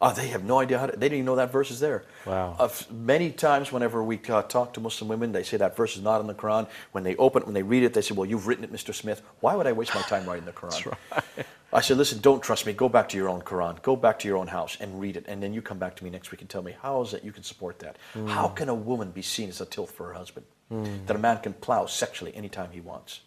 Oh, 0.00 0.12
they 0.12 0.28
have 0.28 0.44
no 0.44 0.58
idea 0.58 0.78
how 0.78 0.86
to, 0.86 0.92
they 0.92 1.06
didn't 1.08 1.18
even 1.18 1.24
know 1.26 1.36
that 1.36 1.50
verse 1.52 1.70
is 1.70 1.80
there. 1.80 2.04
Wow. 2.26 2.56
Uh, 2.58 2.68
many 2.90 3.30
times, 3.30 3.72
whenever 3.72 4.02
we 4.02 4.20
uh, 4.28 4.42
talk 4.42 4.74
to 4.74 4.80
Muslim 4.80 5.08
women, 5.08 5.32
they 5.32 5.42
say 5.44 5.56
that 5.56 5.76
verse 5.76 5.96
is 5.96 6.02
not 6.02 6.20
in 6.20 6.26
the 6.26 6.34
Quran. 6.34 6.66
When 6.92 7.04
they 7.04 7.16
open 7.16 7.42
it, 7.42 7.46
when 7.46 7.54
they 7.54 7.62
read 7.62 7.84
it, 7.84 7.94
they 7.94 8.02
say, 8.02 8.14
Well, 8.14 8.26
you've 8.28 8.46
written 8.46 8.64
it, 8.64 8.72
Mr. 8.72 8.92
Smith. 8.92 9.22
Why 9.40 9.54
would 9.54 9.66
I 9.66 9.72
waste 9.72 9.94
my 9.94 10.02
time 10.02 10.26
writing 10.26 10.44
the 10.44 10.52
Quran? 10.52 10.94
right. 11.12 11.46
I 11.72 11.80
said, 11.80 11.96
Listen, 11.96 12.18
don't 12.20 12.42
trust 12.42 12.66
me. 12.66 12.72
Go 12.72 12.88
back 12.88 13.08
to 13.10 13.16
your 13.16 13.28
own 13.28 13.40
Quran. 13.42 13.80
Go 13.82 13.96
back 13.96 14.18
to 14.18 14.28
your 14.28 14.36
own 14.36 14.48
house 14.48 14.76
and 14.80 15.00
read 15.00 15.16
it. 15.16 15.24
And 15.26 15.42
then 15.42 15.54
you 15.54 15.62
come 15.62 15.78
back 15.78 15.96
to 15.96 16.04
me 16.04 16.10
next 16.10 16.30
week 16.32 16.40
and 16.42 16.50
tell 16.50 16.62
me, 16.62 16.74
How 16.82 17.00
is 17.02 17.14
it 17.14 17.24
you 17.24 17.32
can 17.32 17.42
support 17.44 17.78
that? 17.78 17.96
How 18.26 18.48
can 18.48 18.68
a 18.68 18.74
woman 18.74 19.10
be 19.10 19.22
seen 19.22 19.48
as 19.48 19.60
a 19.60 19.64
tilth 19.66 19.92
for 19.92 20.08
her 20.08 20.14
husband? 20.14 20.44
Hmm. 20.68 21.04
That 21.06 21.16
a 21.16 21.18
man 21.18 21.38
can 21.38 21.52
plow 21.52 21.86
sexually 21.86 22.34
anytime 22.34 22.70
he 22.72 22.80
wants? 22.80 23.20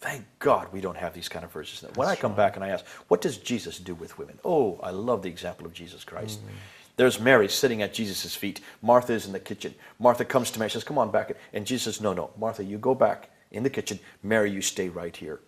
Thank 0.00 0.24
God 0.38 0.72
we 0.72 0.80
don't 0.80 0.96
have 0.96 1.14
these 1.14 1.28
kind 1.28 1.44
of 1.44 1.52
verses. 1.52 1.84
When 1.94 2.08
I 2.08 2.16
come 2.16 2.34
back 2.34 2.56
and 2.56 2.64
I 2.64 2.70
ask, 2.70 2.84
what 3.06 3.20
does 3.20 3.36
Jesus 3.36 3.78
do 3.78 3.94
with 3.94 4.18
women? 4.18 4.38
Oh, 4.44 4.80
I 4.82 4.90
love 4.90 5.22
the 5.22 5.28
example 5.28 5.64
of 5.64 5.72
Jesus 5.72 6.02
Christ. 6.02 6.40
Hmm. 6.40 6.48
There's 6.96 7.20
Mary 7.20 7.48
sitting 7.48 7.82
at 7.82 7.94
Jesus' 7.94 8.34
feet. 8.34 8.60
Martha 8.82 9.12
is 9.12 9.26
in 9.26 9.32
the 9.32 9.40
kitchen. 9.40 9.74
Martha 9.98 10.24
comes 10.24 10.50
to 10.50 10.58
Mary 10.58 10.66
and 10.66 10.72
says, 10.72 10.84
Come 10.84 10.98
on 10.98 11.10
back. 11.10 11.32
And 11.52 11.66
Jesus 11.66 11.96
says, 11.96 12.02
No, 12.02 12.12
no. 12.12 12.30
Martha, 12.38 12.64
you 12.64 12.78
go 12.78 12.94
back 12.94 13.30
in 13.50 13.62
the 13.62 13.70
kitchen. 13.70 13.98
Mary, 14.22 14.50
you 14.50 14.60
stay 14.60 14.88
right 14.88 15.16
here. 15.16 15.40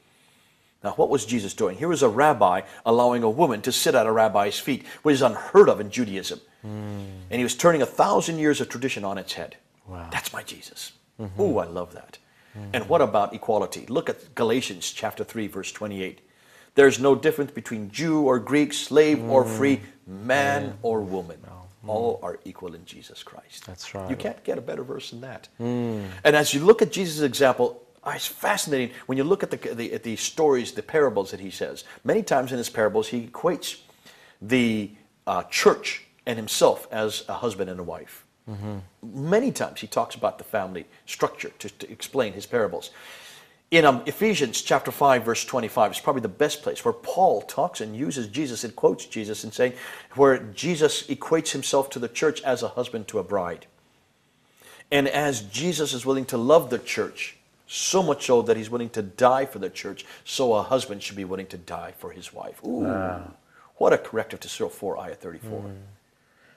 Now, 0.83 0.93
what 0.93 1.09
was 1.09 1.25
Jesus 1.25 1.55
doing? 1.55 1.79
Here 1.79 1.89
was 1.89 2.03
a 2.03 2.09
rabbi 2.09 2.61
allowing 2.85 3.23
a 3.23 3.31
woman 3.31 3.63
to 3.63 3.73
sit 3.73 3.95
at 3.95 4.07
a 4.07 4.13
rabbi's 4.13 4.59
feet, 4.59 4.87
which 5.03 5.15
is 5.15 5.23
unheard 5.23 5.69
of 5.69 5.81
in 5.81 5.91
Judaism. 5.91 6.41
Hmm. 6.63 7.05
And 7.31 7.39
he 7.39 7.43
was 7.43 7.55
turning 7.55 7.83
a 7.83 7.87
thousand 7.87 8.39
years 8.39 8.61
of 8.61 8.69
tradition 8.69 9.05
on 9.05 9.19
its 9.19 9.33
head. 9.33 9.57
Wow. 9.87 10.09
That's 10.11 10.33
my 10.33 10.43
Jesus. 10.43 10.93
Mm-hmm. 11.21 11.41
Ooh, 11.41 11.59
I 11.59 11.67
love 11.67 11.93
that. 11.95 12.19
Mm-hmm. 12.57 12.71
And 12.75 12.89
what 12.89 13.01
about 13.01 13.35
equality? 13.35 13.87
Look 13.87 14.09
at 14.09 14.35
Galatians 14.35 14.91
chapter 14.91 15.25
3, 15.25 15.47
verse 15.49 15.73
28. 15.73 16.21
There's 16.75 16.99
no 16.99 17.15
difference 17.15 17.53
between 17.53 17.91
Jew 17.91 18.23
or 18.23 18.39
Greek, 18.39 18.73
slave 18.73 19.23
or 19.25 19.45
mm. 19.45 19.57
free, 19.57 19.81
man 20.07 20.77
or 20.83 21.01
woman. 21.01 21.39
Mm. 21.85 21.89
All 21.89 22.19
are 22.23 22.39
equal 22.45 22.75
in 22.75 22.85
Jesus 22.85 23.23
Christ. 23.23 23.67
That's 23.67 23.95
right. 23.95 24.11
You 24.11 24.17
can't 24.17 24.43
get 24.43 24.59
a 24.59 24.63
better 24.63 24.83
verse 24.83 25.11
than 25.11 25.21
that. 25.21 25.49
Mm. 25.61 26.07
And 26.25 26.35
as 26.35 26.53
you 26.53 26.65
look 26.65 26.83
at 26.83 26.91
Jesus' 26.91 27.23
example, 27.23 27.83
ah, 28.03 28.15
it's 28.15 28.27
fascinating 28.27 28.91
when 29.07 29.19
you 29.19 29.25
look 29.25 29.43
at 29.43 29.51
the, 29.51 29.75
the, 29.75 29.93
at 29.93 30.03
the 30.03 30.17
stories, 30.17 30.73
the 30.73 30.83
parables 30.83 31.31
that 31.31 31.41
he 31.41 31.51
says. 31.51 31.85
Many 32.03 32.23
times 32.23 32.51
in 32.51 32.59
his 32.59 32.71
parables, 32.71 33.09
he 33.09 33.27
equates 33.27 33.81
the 34.43 34.91
uh, 35.27 35.45
church 35.45 36.03
and 36.27 36.37
himself 36.37 36.89
as 36.91 37.25
a 37.29 37.35
husband 37.35 37.71
and 37.71 37.79
a 37.79 37.85
wife. 37.85 38.24
Mm-hmm. 38.49 39.31
Many 39.31 39.53
times 39.53 39.81
he 39.81 39.87
talks 39.87 40.15
about 40.15 40.39
the 40.39 40.45
family 40.45 40.87
structure 41.07 41.51
to, 41.59 41.69
to 41.71 41.91
explain 41.91 42.35
his 42.35 42.47
parables. 42.47 42.91
In 43.71 43.85
um, 43.85 44.03
Ephesians 44.07 44.61
chapter 44.63 44.93
5, 44.93 45.25
verse 45.25 45.45
25, 45.45 45.93
is 45.93 46.01
probably 46.01 46.23
the 46.23 46.29
best 46.29 46.63
place 46.63 46.85
where 46.85 46.93
Paul 46.95 47.43
talks 47.43 47.81
and 47.81 47.97
uses 47.97 48.29
Jesus 48.29 48.63
and 48.63 48.77
quotes 48.77 49.07
Jesus 49.07 49.43
and 49.43 49.53
saying, 49.53 49.73
where 50.15 50.39
Jesus 50.39 51.05
equates 51.09 51.51
himself 51.51 51.91
to 51.91 51.99
the 51.99 52.09
church 52.09 52.41
as 52.43 52.63
a 52.63 52.69
husband 52.69 53.09
to 53.09 53.19
a 53.19 53.25
bride. 53.25 53.67
And 54.93 55.09
as 55.09 55.41
Jesus 55.43 55.93
is 55.93 56.07
willing 56.07 56.27
to 56.27 56.37
love 56.37 56.71
the 56.71 56.79
church, 56.79 57.37
so 57.67 58.03
much 58.03 58.27
so 58.27 58.43
that 58.43 58.57
he's 58.57 58.71
willing 58.71 58.91
to 58.91 59.03
die 59.03 59.47
for 59.47 59.59
the 59.59 59.71
church, 59.71 60.05
so 60.25 60.55
a 60.55 60.63
husband 60.63 61.03
should 61.03 61.17
be 61.17 61.25
willing 61.25 61.47
to 61.47 61.59
die 61.59 61.95
for 61.99 62.13
his 62.13 62.33
wife. 62.33 62.63
Ooh, 62.65 62.87
ah. 62.87 63.23
what 63.77 63.93
a 63.93 63.99
corrective 63.99 64.39
to 64.41 64.49
Surah 64.49 64.69
4, 64.69 64.99
ayah 65.01 65.15
34. 65.15 65.61
Mm. 65.61 65.75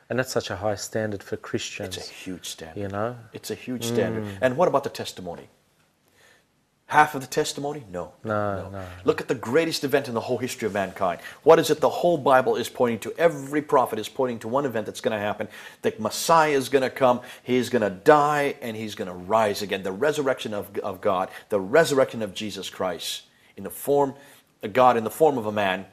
And 0.10 0.18
that's 0.18 0.32
such 0.32 0.50
a 0.50 0.56
high 0.56 0.76
standard 0.76 1.22
for 1.22 1.36
Christians. 1.36 1.98
It's 1.98 2.10
a 2.10 2.14
huge 2.14 2.48
standard. 2.48 2.80
You 2.80 2.88
know? 2.88 3.16
It's 3.34 3.52
a 3.52 3.56
huge 3.56 3.84
standard. 3.84 4.24
Mm. 4.24 4.38
And 4.42 4.58
what 4.58 4.68
about 4.68 4.84
the 4.84 4.90
testimony? 4.90 5.50
Half 6.88 7.16
of 7.16 7.22
the 7.22 7.28
testimony? 7.28 7.84
No. 7.92 8.14
No, 8.24 8.70
no. 8.70 8.86
Look 9.04 9.20
at 9.20 9.28
the 9.28 9.36
greatest 9.36 9.84
event 9.84 10.08
in 10.08 10.14
the 10.14 10.22
whole 10.22 10.38
history 10.38 10.68
of 10.68 10.74
mankind. 10.74 11.20
What 11.44 11.60
is 11.60 11.70
it 11.70 11.82
the 11.82 11.90
whole 11.90 12.18
Bible 12.18 12.56
is 12.56 12.70
pointing 12.70 13.00
to? 13.00 13.14
Every 13.20 13.62
prophet 13.62 14.00
is 14.00 14.08
pointing 14.08 14.40
to 14.40 14.48
one 14.48 14.66
event 14.66 14.86
that's 14.86 15.02
going 15.02 15.12
to 15.12 15.20
happen. 15.20 15.50
The 15.82 15.94
Messiah 16.00 16.52
is 16.52 16.70
going 16.70 16.84
to 16.84 16.90
come. 16.90 17.20
He's 17.44 17.68
going 17.68 17.82
to 17.82 17.90
die 17.90 18.56
and 18.62 18.78
he's 18.78 18.96
going 18.96 19.10
to 19.10 19.14
rise 19.14 19.62
again. 19.62 19.84
The 19.84 19.92
resurrection 19.92 20.54
of, 20.54 20.78
of 20.78 21.02
God, 21.02 21.30
the 21.50 21.60
resurrection 21.60 22.22
of 22.22 22.34
Jesus 22.34 22.70
Christ 22.70 23.24
in 23.58 23.66
the 23.66 23.70
form, 23.70 24.14
a 24.64 24.70
God 24.70 24.96
in 24.96 25.04
the 25.04 25.10
form 25.10 25.38
of 25.38 25.46
a 25.46 25.52
man. 25.52 25.88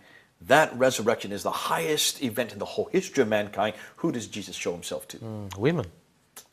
That 0.46 0.76
resurrection 0.78 1.32
is 1.32 1.42
the 1.42 1.50
highest 1.50 2.22
event 2.22 2.52
in 2.52 2.58
the 2.58 2.64
whole 2.64 2.86
history 2.92 3.22
of 3.22 3.28
mankind. 3.28 3.74
Who 3.96 4.12
does 4.12 4.26
Jesus 4.26 4.54
show 4.54 4.72
himself 4.72 5.08
to? 5.08 5.18
Mm, 5.18 5.56
Women. 5.56 5.86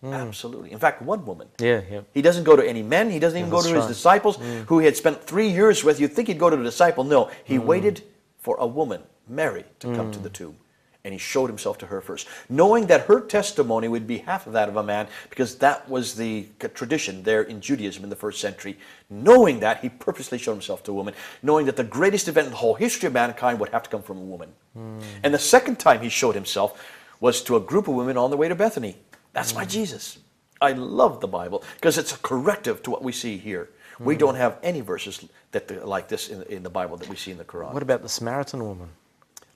Hmm. 0.01 0.13
Absolutely. 0.13 0.71
In 0.71 0.79
fact, 0.79 1.01
one 1.01 1.25
woman. 1.25 1.47
Yeah, 1.59 1.81
yeah. 1.89 2.01
He 2.13 2.21
doesn't 2.21 2.43
go 2.43 2.55
to 2.55 2.67
any 2.67 2.83
men. 2.83 3.09
He 3.09 3.19
doesn't 3.19 3.37
even 3.37 3.49
go 3.49 3.57
that's 3.57 3.67
to 3.67 3.75
his 3.75 3.83
right. 3.83 3.89
disciples 3.89 4.37
hmm. 4.37 4.61
who 4.61 4.79
he 4.79 4.85
had 4.85 4.95
spent 4.95 5.23
three 5.23 5.49
years 5.49 5.83
with. 5.83 5.99
You'd 5.99 6.13
think 6.13 6.27
he'd 6.27 6.39
go 6.39 6.49
to 6.49 6.55
the 6.55 6.63
disciple. 6.63 7.03
No, 7.03 7.29
he 7.43 7.55
hmm. 7.55 7.65
waited 7.65 8.03
for 8.39 8.55
a 8.57 8.65
woman, 8.65 9.01
Mary, 9.27 9.65
to 9.79 9.93
come 9.95 10.11
to 10.11 10.19
the 10.19 10.29
tomb. 10.29 10.55
And 11.03 11.13
he 11.13 11.17
showed 11.17 11.47
himself 11.47 11.79
to 11.79 11.87
her 11.87 11.99
first, 11.99 12.27
knowing 12.47 12.85
that 12.87 13.07
her 13.07 13.21
testimony 13.21 13.87
would 13.87 14.05
be 14.05 14.19
half 14.19 14.45
of 14.45 14.53
that 14.53 14.69
of 14.69 14.75
a 14.75 14.83
man, 14.83 15.07
because 15.29 15.55
that 15.57 15.89
was 15.89 16.13
the 16.13 16.45
tradition 16.75 17.23
there 17.23 17.41
in 17.41 17.59
Judaism 17.59 18.03
in 18.03 18.11
the 18.11 18.15
first 18.15 18.39
century. 18.39 18.77
Knowing 19.09 19.59
that, 19.61 19.79
he 19.79 19.89
purposely 19.89 20.37
showed 20.37 20.53
himself 20.53 20.83
to 20.83 20.91
a 20.91 20.93
woman, 20.93 21.15
knowing 21.41 21.65
that 21.65 21.75
the 21.75 21.83
greatest 21.83 22.27
event 22.27 22.45
in 22.45 22.51
the 22.51 22.57
whole 22.57 22.75
history 22.75 23.07
of 23.07 23.13
mankind 23.13 23.59
would 23.59 23.69
have 23.69 23.83
to 23.83 23.89
come 23.89 24.03
from 24.03 24.17
a 24.17 24.21
woman. 24.21 24.49
Hmm. 24.73 24.99
And 25.23 25.33
the 25.33 25.39
second 25.39 25.79
time 25.79 26.01
he 26.01 26.09
showed 26.09 26.35
himself 26.35 26.79
was 27.19 27.41
to 27.43 27.55
a 27.55 27.59
group 27.59 27.87
of 27.87 27.95
women 27.95 28.15
on 28.15 28.29
the 28.29 28.37
way 28.37 28.47
to 28.47 28.55
Bethany. 28.55 28.95
That's 29.33 29.55
my 29.55 29.63
hmm. 29.63 29.69
Jesus. 29.69 30.19
I 30.61 30.73
love 30.73 31.19
the 31.19 31.27
Bible 31.27 31.63
because 31.75 31.97
it's 31.97 32.13
a 32.13 32.17
corrective 32.19 32.83
to 32.83 32.91
what 32.91 33.03
we 33.03 33.11
see 33.11 33.37
here. 33.37 33.69
We 33.99 34.13
hmm. 34.13 34.19
don't 34.19 34.35
have 34.35 34.59
any 34.61 34.81
verses 34.81 35.27
that 35.51 35.87
like 35.87 36.07
this 36.07 36.29
in, 36.29 36.43
in 36.43 36.63
the 36.63 36.69
Bible 36.69 36.97
that 36.97 37.09
we 37.09 37.15
see 37.15 37.31
in 37.31 37.37
the 37.37 37.43
Quran. 37.43 37.73
What 37.73 37.83
about 37.83 38.03
the 38.03 38.09
Samaritan 38.09 38.63
woman? 38.63 38.89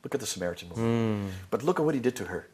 Look 0.06 0.14
at 0.14 0.22
the 0.22 0.28
Samaritan 0.28 0.70
woman. 0.70 1.24
Hmm. 1.24 1.30
But 1.50 1.64
look 1.64 1.80
at 1.80 1.86
what 1.86 1.96
he 1.96 2.00
did 2.00 2.16
to 2.18 2.26
her. 2.26 2.48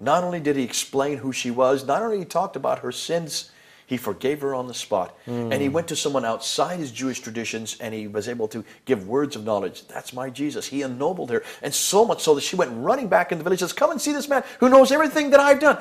Not 0.00 0.24
only 0.24 0.40
did 0.40 0.56
he 0.56 0.62
explain 0.62 1.18
who 1.18 1.32
she 1.32 1.50
was, 1.50 1.86
not 1.86 2.02
only 2.02 2.18
he 2.18 2.24
talked 2.24 2.56
about 2.56 2.78
her 2.78 2.90
sins, 2.90 3.50
he 3.86 3.98
forgave 3.98 4.40
her 4.40 4.54
on 4.54 4.68
the 4.68 4.74
spot. 4.74 5.14
Hmm. 5.26 5.52
And 5.52 5.60
he 5.60 5.68
went 5.68 5.86
to 5.88 5.96
someone 5.96 6.24
outside 6.24 6.78
his 6.78 6.90
Jewish 6.90 7.20
traditions 7.20 7.76
and 7.78 7.92
he 7.92 8.06
was 8.06 8.26
able 8.26 8.48
to 8.48 8.64
give 8.86 9.06
words 9.06 9.36
of 9.36 9.44
knowledge. 9.44 9.86
That's 9.86 10.14
my 10.14 10.30
Jesus. 10.30 10.66
He 10.66 10.80
ennobled 10.80 11.28
her. 11.28 11.42
And 11.60 11.74
so 11.74 12.06
much 12.06 12.22
so 12.22 12.34
that 12.36 12.40
she 12.40 12.56
went 12.56 12.72
running 12.74 13.08
back 13.08 13.32
in 13.32 13.36
the 13.36 13.44
village 13.44 13.60
and 13.60 13.68
says, 13.68 13.76
Come 13.76 13.90
and 13.90 14.00
see 14.00 14.12
this 14.12 14.26
man 14.26 14.42
who 14.58 14.70
knows 14.70 14.90
everything 14.90 15.28
that 15.28 15.40
I've 15.40 15.60
done. 15.60 15.76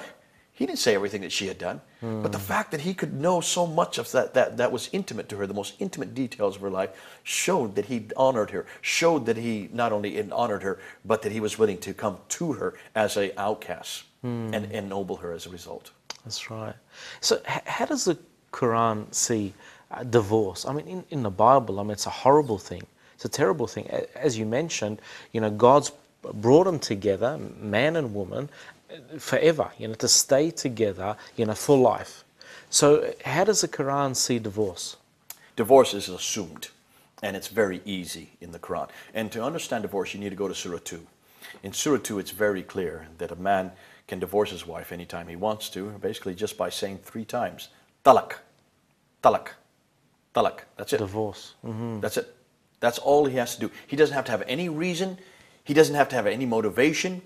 He 0.55 0.67
didn't 0.67 0.79
say 0.79 0.93
everything 0.93 1.21
that 1.21 1.31
she 1.31 1.47
had 1.47 1.57
done, 1.57 1.81
but 2.01 2.31
the 2.31 2.37
fact 2.39 2.69
that 2.71 2.81
he 2.81 2.93
could 2.93 3.13
know 3.13 3.41
so 3.41 3.65
much 3.65 3.97
of 3.97 4.11
that, 4.11 4.33
that 4.35 4.57
that 4.57 4.71
was 4.71 4.87
intimate 4.91 5.27
to 5.29 5.37
her, 5.37 5.47
the 5.47 5.53
most 5.53 5.73
intimate 5.79 6.13
details 6.13 6.55
of 6.57 6.61
her 6.61 6.69
life, 6.69 6.91
showed 7.23 7.73
that 7.75 7.85
he 7.85 8.07
honored 8.15 8.51
her, 8.51 8.65
showed 8.81 9.25
that 9.25 9.37
he 9.37 9.69
not 9.73 9.91
only 9.91 10.21
honored 10.31 10.61
her, 10.61 10.79
but 11.05 11.21
that 11.23 11.31
he 11.31 11.39
was 11.39 11.57
willing 11.57 11.79
to 11.79 11.93
come 11.93 12.17
to 12.29 12.53
her 12.53 12.75
as 12.93 13.17
an 13.17 13.31
outcast 13.37 14.03
and 14.23 14.71
ennoble 14.71 15.15
her 15.17 15.31
as 15.33 15.45
a 15.47 15.49
result. 15.49 15.91
That's 16.23 16.49
right. 16.51 16.75
So, 17.19 17.41
h- 17.49 17.61
how 17.65 17.85
does 17.85 18.05
the 18.05 18.17
Quran 18.51 19.13
see 19.13 19.53
uh, 19.91 20.03
divorce? 20.03 20.65
I 20.65 20.73
mean, 20.73 20.87
in, 20.87 21.03
in 21.09 21.23
the 21.23 21.31
Bible, 21.31 21.79
I 21.79 21.83
mean, 21.83 21.91
it's 21.91 22.05
a 22.05 22.11
horrible 22.23 22.57
thing. 22.59 22.83
It's 23.15 23.25
a 23.25 23.29
terrible 23.29 23.67
thing. 23.67 23.87
As 24.15 24.37
you 24.37 24.45
mentioned, 24.45 25.01
you 25.33 25.41
know, 25.41 25.49
God's 25.49 25.91
brought 26.35 26.63
them 26.65 26.79
together, 26.79 27.37
man 27.59 27.97
and 27.97 28.13
woman, 28.13 28.49
forever. 29.19 29.71
You 29.77 29.89
know, 29.89 29.93
to 29.95 30.07
stay 30.07 30.51
together, 30.51 31.15
you 31.35 31.45
know, 31.45 31.53
for 31.53 31.77
life. 31.77 32.23
So, 32.69 33.13
how 33.25 33.43
does 33.43 33.61
the 33.61 33.67
Quran 33.67 34.15
see 34.15 34.39
divorce? 34.39 34.97
Divorce 35.55 35.93
is 35.93 36.09
assumed, 36.09 36.69
and 37.21 37.35
it's 37.35 37.47
very 37.47 37.81
easy 37.85 38.31
in 38.41 38.51
the 38.51 38.59
Quran. 38.59 38.89
And 39.13 39.31
to 39.31 39.43
understand 39.43 39.83
divorce, 39.83 40.13
you 40.13 40.19
need 40.19 40.31
to 40.31 40.35
go 40.35 40.47
to 40.47 40.55
Surah 40.55 40.79
2. 40.83 41.05
In 41.61 41.73
Surah 41.73 41.99
2, 42.01 42.17
it's 42.17 42.31
very 42.31 42.63
clear 42.63 43.07
that 43.19 43.31
a 43.31 43.35
man 43.35 43.71
can 44.07 44.19
divorce 44.19 44.49
his 44.49 44.65
wife 44.65 44.91
anytime 44.91 45.27
he 45.27 45.35
wants 45.35 45.69
to, 45.69 45.91
basically 46.01 46.33
just 46.33 46.57
by 46.57 46.69
saying 46.69 46.99
three 47.03 47.25
times, 47.25 47.69
talak, 48.03 48.33
talak, 49.21 49.49
talak. 50.33 50.61
That's 50.75 50.93
it. 50.93 50.97
Divorce. 50.97 51.53
Mm. 51.63 52.01
That's 52.01 52.17
it. 52.17 52.35
That's 52.79 52.97
all 52.97 53.25
he 53.25 53.37
has 53.37 53.55
to 53.55 53.61
do. 53.61 53.71
He 53.87 53.95
doesn't 53.95 54.15
have 54.15 54.25
to 54.25 54.31
have 54.31 54.43
any 54.47 54.67
reason. 54.67 55.17
He 55.63 55.73
doesn't 55.73 55.95
have 55.95 56.09
to 56.09 56.15
have 56.15 56.27
any 56.27 56.45
motivation. 56.45 57.21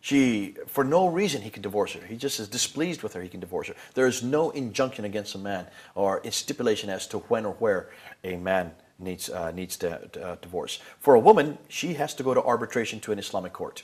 She, 0.00 0.54
for 0.66 0.84
no 0.84 1.08
reason, 1.08 1.42
he 1.42 1.50
can 1.50 1.62
divorce 1.62 1.92
her. 1.92 2.06
He 2.06 2.16
just 2.16 2.40
is 2.40 2.48
displeased 2.48 3.02
with 3.02 3.14
her. 3.14 3.22
He 3.22 3.28
can 3.28 3.40
divorce 3.40 3.68
her. 3.68 3.74
There 3.94 4.06
is 4.06 4.22
no 4.22 4.50
injunction 4.50 5.04
against 5.04 5.34
a 5.34 5.38
man 5.38 5.66
or 5.94 6.18
a 6.24 6.30
stipulation 6.30 6.88
as 6.90 7.06
to 7.08 7.18
when 7.18 7.44
or 7.44 7.54
where 7.54 7.90
a 8.24 8.36
man 8.36 8.72
needs 8.98 9.28
uh, 9.30 9.50
needs 9.52 9.76
to 9.78 9.90
uh, 10.22 10.36
divorce. 10.40 10.80
For 11.00 11.14
a 11.14 11.20
woman, 11.20 11.58
she 11.68 11.94
has 11.94 12.14
to 12.14 12.22
go 12.22 12.34
to 12.34 12.42
arbitration 12.42 13.00
to 13.00 13.12
an 13.12 13.18
Islamic 13.18 13.52
court. 13.52 13.82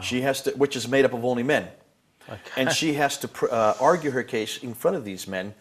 She 0.00 0.22
has 0.22 0.40
to, 0.42 0.50
which 0.52 0.76
is 0.76 0.88
made 0.88 1.04
up 1.04 1.12
of 1.12 1.24
only 1.24 1.42
men. 1.42 1.68
and 2.56 2.72
she 2.72 2.94
has 2.94 3.18
to 3.18 3.28
pr- 3.28 3.50
uh, 3.50 3.74
argue 3.80 4.10
her 4.12 4.22
case 4.22 4.56
in 4.62 4.72
front 4.74 4.96
of 4.96 5.04
these 5.04 5.28
men. 5.28 5.54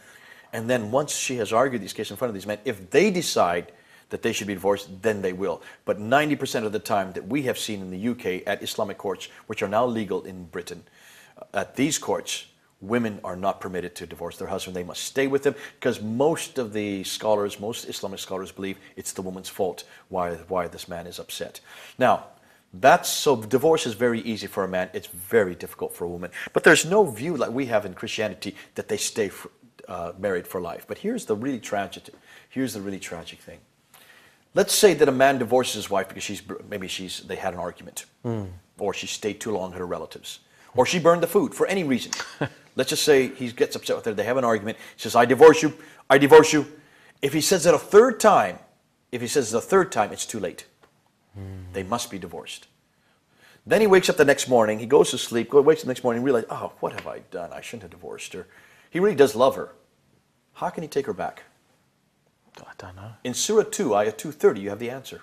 And 0.53 0.69
then 0.69 0.91
once 0.91 1.13
she 1.13 1.35
has 1.37 1.51
argued 1.51 1.81
these 1.81 1.91
cases 1.93 2.11
in 2.11 2.17
front 2.17 2.29
of 2.29 2.33
these 2.35 2.47
men, 2.47 2.59
if 2.63 2.89
they 2.89 3.11
decide 3.11 3.73
that 4.13 4.21
they 4.21 4.31
should 4.31 4.45
be 4.45 4.53
divorced, 4.53 5.01
then 5.01 5.23
they 5.23 5.33
will. 5.33 5.63
But 5.85 5.99
90% 5.99 6.65
of 6.65 6.71
the 6.71 6.77
time 6.77 7.13
that 7.13 7.27
we 7.27 7.41
have 7.41 7.57
seen 7.57 7.81
in 7.81 7.89
the 7.89 8.09
UK 8.09 8.47
at 8.47 8.61
Islamic 8.61 8.99
courts, 8.99 9.27
which 9.47 9.63
are 9.63 9.67
now 9.67 9.87
legal 9.87 10.21
in 10.21 10.45
Britain, 10.45 10.83
uh, 11.35 11.45
at 11.55 11.75
these 11.75 11.97
courts, 11.97 12.45
women 12.79 13.19
are 13.23 13.35
not 13.35 13.59
permitted 13.59 13.95
to 13.95 14.05
divorce 14.05 14.37
their 14.37 14.49
husband. 14.49 14.75
They 14.75 14.83
must 14.83 15.01
stay 15.01 15.25
with 15.25 15.41
them 15.41 15.55
because 15.79 15.99
most 15.99 16.59
of 16.59 16.73
the 16.73 17.03
scholars, 17.05 17.59
most 17.59 17.89
Islamic 17.89 18.19
scholars 18.19 18.51
believe 18.51 18.77
it's 18.95 19.13
the 19.13 19.23
woman's 19.23 19.49
fault 19.49 19.83
why, 20.09 20.35
why 20.47 20.67
this 20.67 20.87
man 20.87 21.07
is 21.07 21.17
upset. 21.17 21.59
Now, 21.97 22.25
that's 22.71 23.09
so 23.09 23.35
divorce 23.35 23.87
is 23.87 23.95
very 23.95 24.21
easy 24.21 24.45
for 24.45 24.63
a 24.63 24.67
man. 24.67 24.91
It's 24.93 25.07
very 25.07 25.55
difficult 25.55 25.95
for 25.95 26.05
a 26.05 26.09
woman. 26.09 26.29
But 26.53 26.63
there's 26.63 26.85
no 26.85 27.03
view 27.03 27.35
like 27.35 27.49
we 27.49 27.65
have 27.65 27.87
in 27.87 27.95
Christianity 27.95 28.55
that 28.75 28.89
they 28.89 28.97
stay 28.97 29.29
for, 29.29 29.49
uh, 29.87 30.11
married 30.19 30.47
for 30.47 30.61
life. 30.61 30.85
But 30.87 30.99
here's 30.99 31.25
the 31.25 31.35
really 31.35 31.59
tragic. 31.59 32.09
Here's 32.49 32.75
the 32.75 32.81
really 32.81 32.99
tragic 32.99 33.39
thing. 33.39 33.57
Let's 34.55 34.73
say 34.73 34.93
that 34.93 35.09
a 35.09 35.11
man 35.11 35.39
divorces 35.39 35.73
his 35.73 35.89
wife 35.89 36.07
because 36.07 36.23
she's 36.23 36.41
maybe 36.69 36.87
she's 36.87 37.21
they 37.21 37.35
had 37.35 37.53
an 37.53 37.59
argument, 37.59 38.05
mm. 38.23 38.49
or 38.77 38.93
she 38.93 39.07
stayed 39.07 39.39
too 39.39 39.51
long 39.51 39.73
at 39.73 39.79
her 39.79 39.87
relatives, 39.87 40.39
or 40.75 40.85
she 40.85 40.99
burned 40.99 41.23
the 41.23 41.27
food 41.27 41.55
for 41.55 41.65
any 41.65 41.83
reason. 41.83 42.11
Let's 42.75 42.89
just 42.89 43.03
say 43.03 43.27
he 43.29 43.51
gets 43.51 43.75
upset 43.75 43.95
with 43.95 44.05
her. 44.05 44.13
They 44.13 44.23
have 44.23 44.37
an 44.37 44.43
argument. 44.43 44.77
He 44.95 45.01
says, 45.01 45.15
"I 45.15 45.25
divorce 45.25 45.63
you. 45.63 45.73
I 46.09 46.19
divorce 46.19 46.53
you." 46.53 46.67
If 47.21 47.33
he 47.33 47.41
says 47.41 47.65
it 47.65 47.73
a 47.73 47.79
third 47.79 48.19
time, 48.19 48.59
if 49.11 49.21
he 49.21 49.27
says 49.27 49.53
it 49.53 49.57
a 49.57 49.61
third 49.61 49.91
time, 49.91 50.11
it's 50.11 50.25
too 50.25 50.39
late. 50.39 50.65
Mm. 51.37 51.73
They 51.73 51.83
must 51.83 52.11
be 52.11 52.19
divorced. 52.19 52.67
Then 53.65 53.81
he 53.81 53.87
wakes 53.87 54.09
up 54.09 54.17
the 54.17 54.25
next 54.25 54.49
morning. 54.49 54.77
He 54.79 54.85
goes 54.85 55.09
to 55.11 55.17
sleep. 55.17 55.51
Wakes 55.53 55.81
up 55.81 55.85
the 55.85 55.87
next 55.87 56.03
morning 56.03 56.19
and 56.19 56.25
realizes, 56.25 56.49
"Oh, 56.51 56.73
what 56.79 56.93
have 56.93 57.07
I 57.07 57.19
done? 57.31 57.51
I 57.51 57.61
shouldn't 57.61 57.83
have 57.83 57.91
divorced 57.91 58.33
her." 58.33 58.45
He 58.91 58.99
really 58.99 59.15
does 59.15 59.35
love 59.35 59.55
her. 59.55 59.73
How 60.53 60.69
can 60.69 60.83
he 60.83 60.89
take 60.89 61.07
her 61.07 61.13
back? 61.13 61.43
I 62.59 62.71
don't 62.77 62.95
know. 62.95 63.11
In 63.23 63.33
Surah 63.33 63.63
2, 63.63 63.95
Ayah 63.95 64.11
230, 64.11 64.61
you 64.61 64.69
have 64.69 64.79
the 64.79 64.89
answer. 64.89 65.21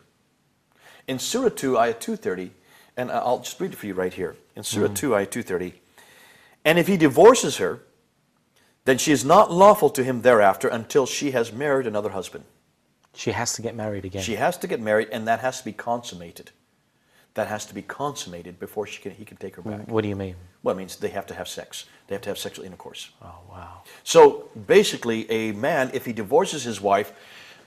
In 1.06 1.18
Surah 1.18 1.50
2, 1.50 1.78
Ayah 1.78 1.94
230, 1.94 2.52
and 2.96 3.10
I'll 3.10 3.38
just 3.38 3.60
read 3.60 3.72
it 3.72 3.76
for 3.76 3.86
you 3.86 3.94
right 3.94 4.12
here. 4.12 4.36
In 4.56 4.62
Surah 4.62 4.88
mm. 4.88 4.96
2, 4.96 5.14
Ayah 5.14 5.26
230, 5.26 5.80
and 6.64 6.78
if 6.78 6.86
he 6.86 6.96
divorces 6.96 7.56
her, 7.58 7.80
then 8.84 8.98
she 8.98 9.12
is 9.12 9.24
not 9.24 9.52
lawful 9.52 9.90
to 9.90 10.02
him 10.02 10.22
thereafter 10.22 10.68
until 10.68 11.06
she 11.06 11.30
has 11.30 11.52
married 11.52 11.86
another 11.86 12.10
husband. 12.10 12.44
She 13.14 13.32
has 13.32 13.52
to 13.54 13.62
get 13.62 13.74
married 13.74 14.04
again. 14.04 14.22
She 14.22 14.36
has 14.36 14.56
to 14.58 14.66
get 14.66 14.80
married, 14.80 15.08
and 15.10 15.26
that 15.26 15.40
has 15.40 15.58
to 15.58 15.64
be 15.64 15.72
consummated. 15.72 16.52
That 17.40 17.48
has 17.48 17.64
to 17.66 17.74
be 17.74 17.80
consummated 17.80 18.60
before 18.60 18.86
she 18.86 19.00
can, 19.00 19.12
he 19.12 19.24
can 19.24 19.38
take 19.38 19.56
her 19.56 19.62
back. 19.62 19.88
What 19.88 20.02
do 20.02 20.08
you 20.08 20.14
mean? 20.14 20.34
Well, 20.62 20.74
it 20.74 20.78
means 20.78 20.96
they 20.96 21.08
have 21.08 21.24
to 21.28 21.34
have 21.34 21.48
sex. 21.48 21.86
They 22.06 22.14
have 22.14 22.20
to 22.20 22.28
have 22.28 22.36
sexual 22.36 22.66
intercourse. 22.66 23.12
Oh, 23.22 23.38
wow. 23.50 23.80
So 24.04 24.50
basically, 24.66 25.18
a 25.30 25.52
man, 25.52 25.90
if 25.94 26.04
he 26.04 26.12
divorces 26.12 26.64
his 26.64 26.82
wife, 26.82 27.14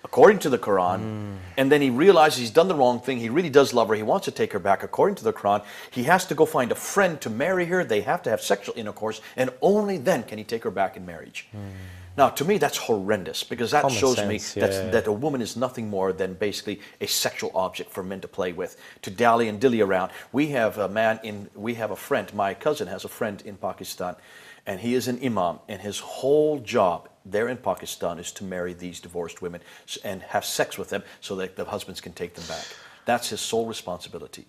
according 0.04 0.38
to 0.46 0.50
the 0.52 0.60
Quran, 0.60 1.00
mm. 1.00 1.38
and 1.58 1.72
then 1.72 1.82
he 1.82 1.90
realizes 1.90 2.38
he's 2.38 2.52
done 2.52 2.68
the 2.68 2.76
wrong 2.76 3.00
thing, 3.00 3.18
he 3.18 3.30
really 3.30 3.50
does 3.50 3.74
love 3.74 3.88
her, 3.88 3.96
he 3.96 4.04
wants 4.04 4.26
to 4.26 4.32
take 4.32 4.54
her 4.54 4.60
back, 4.60 4.84
according 4.84 5.16
to 5.16 5.24
the 5.24 5.34
Quran, 5.34 5.64
he 5.90 6.04
has 6.04 6.24
to 6.28 6.36
go 6.36 6.46
find 6.46 6.72
a 6.72 6.76
friend 6.76 7.20
to 7.22 7.32
marry 7.32 7.66
her, 7.66 7.84
they 7.84 8.02
have 8.02 8.22
to 8.22 8.30
have 8.30 8.42
sexual 8.42 8.76
intercourse, 8.78 9.22
and 9.36 9.50
only 9.60 9.98
then 9.98 10.22
can 10.22 10.38
he 10.38 10.44
take 10.44 10.64
her 10.64 10.72
back 10.72 10.96
in 10.98 11.04
marriage. 11.04 11.48
Mm. 11.52 11.72
Now, 12.16 12.30
to 12.30 12.46
me, 12.46 12.60
that's 12.60 12.78
horrendous 12.78 13.44
because 13.44 13.72
that 13.72 13.82
Common 13.82 13.98
shows 13.98 14.18
sense, 14.18 14.56
me 14.56 14.62
yeah. 14.62 14.90
that 14.92 15.08
a 15.08 15.12
woman 15.12 15.42
is 15.42 15.58
nothing 15.58 15.90
more 15.90 16.14
than 16.14 16.36
basically 16.36 16.80
a 17.02 17.08
sexual 17.08 17.52
object 17.56 17.90
for 17.90 18.04
men 18.04 18.22
to 18.22 18.28
play 18.28 18.54
with, 18.54 18.78
to 19.02 19.10
dally 19.10 19.48
and 19.48 19.60
dilly 19.60 19.82
around. 19.82 20.12
We 20.32 20.48
have 20.50 20.78
a 20.78 20.88
man 20.88 21.20
in, 21.24 21.50
we 21.56 21.74
have 21.76 21.90
a 21.90 21.96
friend, 21.96 22.32
my 22.34 22.54
cousin 22.54 22.88
has 22.88 23.04
a 23.04 23.10
friend 23.10 23.42
in 23.44 23.58
Pakistan, 23.58 24.16
and 24.68 24.80
he 24.80 24.94
is 24.94 25.08
an 25.08 25.20
imam, 25.24 25.60
and 25.68 25.82
his 25.82 26.00
whole 26.00 26.60
job 26.60 27.10
there 27.26 27.48
in 27.48 27.58
Pakistan 27.58 28.20
is 28.20 28.32
to 28.34 28.44
marry 28.44 28.74
these 28.74 29.00
divorced 29.00 29.42
women 29.42 29.62
and 30.04 30.22
have 30.22 30.46
sex 30.46 30.78
with 30.78 30.90
them 30.90 31.04
so 31.20 31.36
that 31.38 31.56
the 31.56 31.66
husbands 31.66 32.00
can 32.00 32.14
take 32.14 32.36
them 32.36 32.46
back. 32.48 32.66
That's 33.06 33.30
his 33.30 33.42
sole 33.42 33.66
responsibility. 33.66 34.46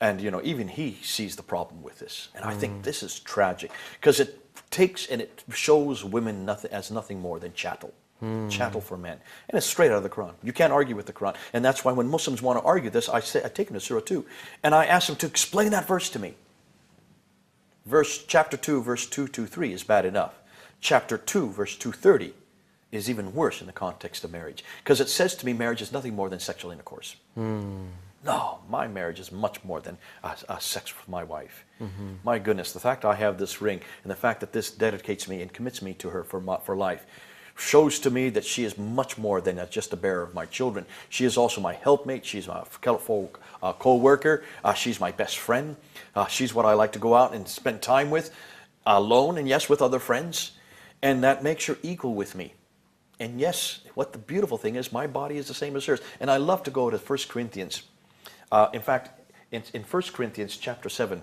And 0.00 0.20
you 0.20 0.30
know, 0.30 0.40
even 0.42 0.68
he 0.68 0.98
sees 1.02 1.36
the 1.36 1.42
problem 1.42 1.82
with 1.82 1.98
this. 1.98 2.28
And 2.34 2.44
I 2.44 2.54
think 2.54 2.80
mm. 2.80 2.82
this 2.82 3.02
is 3.02 3.20
tragic 3.20 3.70
because 4.00 4.18
it 4.18 4.40
takes 4.70 5.06
and 5.06 5.20
it 5.20 5.44
shows 5.52 6.04
women 6.04 6.44
nothing, 6.44 6.72
as 6.72 6.90
nothing 6.90 7.20
more 7.20 7.38
than 7.38 7.52
chattel. 7.52 7.92
Hmm. 8.20 8.48
Chattel 8.50 8.82
for 8.82 8.98
men. 8.98 9.18
And 9.48 9.56
it's 9.56 9.66
straight 9.66 9.90
out 9.90 9.96
of 9.96 10.02
the 10.02 10.10
Quran. 10.10 10.34
You 10.42 10.52
can't 10.52 10.74
argue 10.74 10.94
with 10.94 11.06
the 11.06 11.12
Quran. 11.12 11.34
And 11.54 11.64
that's 11.64 11.84
why 11.86 11.92
when 11.92 12.06
Muslims 12.06 12.42
want 12.42 12.58
to 12.58 12.64
argue 12.64 12.90
this, 12.90 13.08
I, 13.08 13.20
say, 13.20 13.42
I 13.42 13.48
take 13.48 13.68
them 13.68 13.74
to 13.74 13.80
Surah 13.80 14.00
2. 14.00 14.26
And 14.62 14.74
I 14.74 14.84
ask 14.84 15.06
them 15.06 15.16
to 15.16 15.26
explain 15.26 15.70
that 15.70 15.88
verse 15.88 16.10
to 16.10 16.18
me. 16.18 16.34
Verse 17.86 18.22
chapter 18.22 18.58
2, 18.58 18.82
verse 18.82 19.06
223 19.06 19.72
is 19.72 19.82
bad 19.84 20.04
enough. 20.04 20.34
Chapter 20.82 21.16
2, 21.16 21.48
verse 21.48 21.76
230 21.78 22.34
is 22.92 23.08
even 23.08 23.34
worse 23.34 23.62
in 23.62 23.66
the 23.66 23.72
context 23.72 24.22
of 24.22 24.32
marriage. 24.32 24.64
Because 24.84 25.00
it 25.00 25.08
says 25.08 25.34
to 25.36 25.46
me 25.46 25.54
marriage 25.54 25.80
is 25.80 25.90
nothing 25.90 26.14
more 26.14 26.28
than 26.28 26.40
sexual 26.40 26.70
intercourse. 26.70 27.16
Hmm. 27.34 27.86
No, 28.22 28.58
my 28.68 28.86
marriage 28.86 29.18
is 29.18 29.32
much 29.32 29.64
more 29.64 29.80
than 29.80 29.96
a, 30.22 30.36
a 30.48 30.60
sex 30.60 30.94
with 30.96 31.08
my 31.08 31.24
wife. 31.24 31.64
Mm-hmm. 31.80 32.14
My 32.22 32.38
goodness, 32.38 32.72
the 32.72 32.80
fact 32.80 33.04
I 33.04 33.14
have 33.14 33.38
this 33.38 33.62
ring 33.62 33.80
and 34.02 34.10
the 34.10 34.16
fact 34.16 34.40
that 34.40 34.52
this 34.52 34.70
dedicates 34.70 35.26
me 35.26 35.40
and 35.40 35.52
commits 35.52 35.80
me 35.80 35.94
to 35.94 36.10
her 36.10 36.22
for, 36.22 36.40
my, 36.40 36.58
for 36.58 36.76
life 36.76 37.06
shows 37.56 37.98
to 38.00 38.10
me 38.10 38.30
that 38.30 38.44
she 38.44 38.64
is 38.64 38.76
much 38.78 39.18
more 39.18 39.40
than 39.40 39.60
just 39.70 39.92
a 39.92 39.96
bearer 39.96 40.22
of 40.22 40.34
my 40.34 40.46
children. 40.46 40.84
She 41.08 41.24
is 41.24 41.36
also 41.36 41.60
my 41.60 41.74
helpmate. 41.74 42.24
She's 42.24 42.48
my 42.48 42.64
uh, 42.86 43.72
co-worker. 43.72 44.44
Uh, 44.64 44.74
she's 44.74 45.00
my 45.00 45.12
best 45.12 45.38
friend. 45.38 45.76
Uh, 46.14 46.26
she's 46.26 46.54
what 46.54 46.64
I 46.64 46.72
like 46.72 46.92
to 46.92 46.98
go 46.98 47.14
out 47.14 47.34
and 47.34 47.46
spend 47.46 47.82
time 47.82 48.10
with, 48.10 48.34
alone 48.86 49.38
and 49.38 49.48
yes, 49.48 49.68
with 49.68 49.82
other 49.82 49.98
friends. 49.98 50.52
And 51.02 51.22
that 51.24 51.42
makes 51.42 51.66
her 51.66 51.78
equal 51.82 52.14
with 52.14 52.34
me. 52.34 52.54
And 53.18 53.38
yes, 53.38 53.80
what 53.94 54.12
the 54.12 54.18
beautiful 54.18 54.56
thing 54.56 54.76
is, 54.76 54.92
my 54.92 55.06
body 55.06 55.36
is 55.36 55.46
the 55.46 55.54
same 55.54 55.76
as 55.76 55.84
hers. 55.84 56.00
And 56.20 56.30
I 56.30 56.38
love 56.38 56.62
to 56.64 56.70
go 56.70 56.88
to 56.88 56.96
1 56.96 57.18
Corinthians 57.28 57.82
uh, 58.52 58.68
in 58.72 58.82
fact, 58.82 59.20
in, 59.52 59.62
in 59.74 59.82
1 59.82 60.02
Corinthians 60.12 60.56
chapter 60.56 60.88
7, 60.88 61.22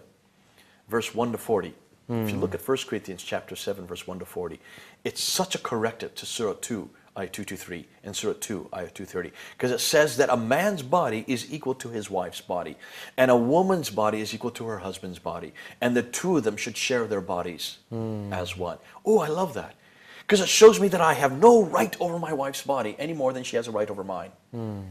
verse 0.87 1.13
1 1.13 1.31
to 1.31 1.37
40, 1.37 1.73
mm. 2.09 2.23
if 2.23 2.31
you 2.31 2.37
look 2.37 2.53
at 2.53 2.65
1 2.65 2.77
Corinthians 2.87 3.23
chapter 3.23 3.55
7, 3.55 3.85
verse 3.85 4.07
1 4.07 4.19
to 4.19 4.25
40, 4.25 4.59
it's 5.03 5.21
such 5.21 5.55
a 5.55 5.57
corrective 5.57 6.15
to 6.15 6.25
Surah 6.25 6.55
2, 6.59 6.89
ayah 7.17 7.27
223, 7.27 7.87
and 8.03 8.15
Surah 8.15 8.35
2, 8.39 8.69
ayah 8.73 8.89
230. 8.89 9.31
Because 9.53 9.71
it 9.71 9.79
says 9.79 10.17
that 10.17 10.29
a 10.29 10.37
man's 10.37 10.81
body 10.81 11.25
is 11.27 11.51
equal 11.51 11.75
to 11.75 11.89
his 11.89 12.09
wife's 12.09 12.41
body, 12.41 12.75
and 13.17 13.31
a 13.31 13.35
woman's 13.35 13.89
body 13.89 14.21
is 14.21 14.33
equal 14.33 14.51
to 14.51 14.65
her 14.65 14.79
husband's 14.79 15.19
body, 15.19 15.53
and 15.81 15.95
the 15.95 16.03
two 16.03 16.37
of 16.37 16.43
them 16.43 16.57
should 16.57 16.77
share 16.77 17.07
their 17.07 17.21
bodies 17.21 17.77
mm. 17.91 18.31
as 18.31 18.57
one. 18.57 18.77
Oh, 19.05 19.19
I 19.19 19.27
love 19.27 19.53
that. 19.55 19.75
Because 20.19 20.41
it 20.41 20.49
shows 20.49 20.77
me 20.77 20.89
that 20.89 20.99
I 20.99 21.13
have 21.13 21.39
no 21.39 21.63
right 21.63 21.95
over 22.01 22.19
my 22.19 22.33
wife's 22.33 22.61
body 22.61 22.97
any 22.99 23.13
more 23.13 23.31
than 23.31 23.43
she 23.43 23.55
has 23.55 23.69
a 23.69 23.71
right 23.71 23.89
over 23.89 24.03
mine. 24.03 24.31
Mm 24.53 24.83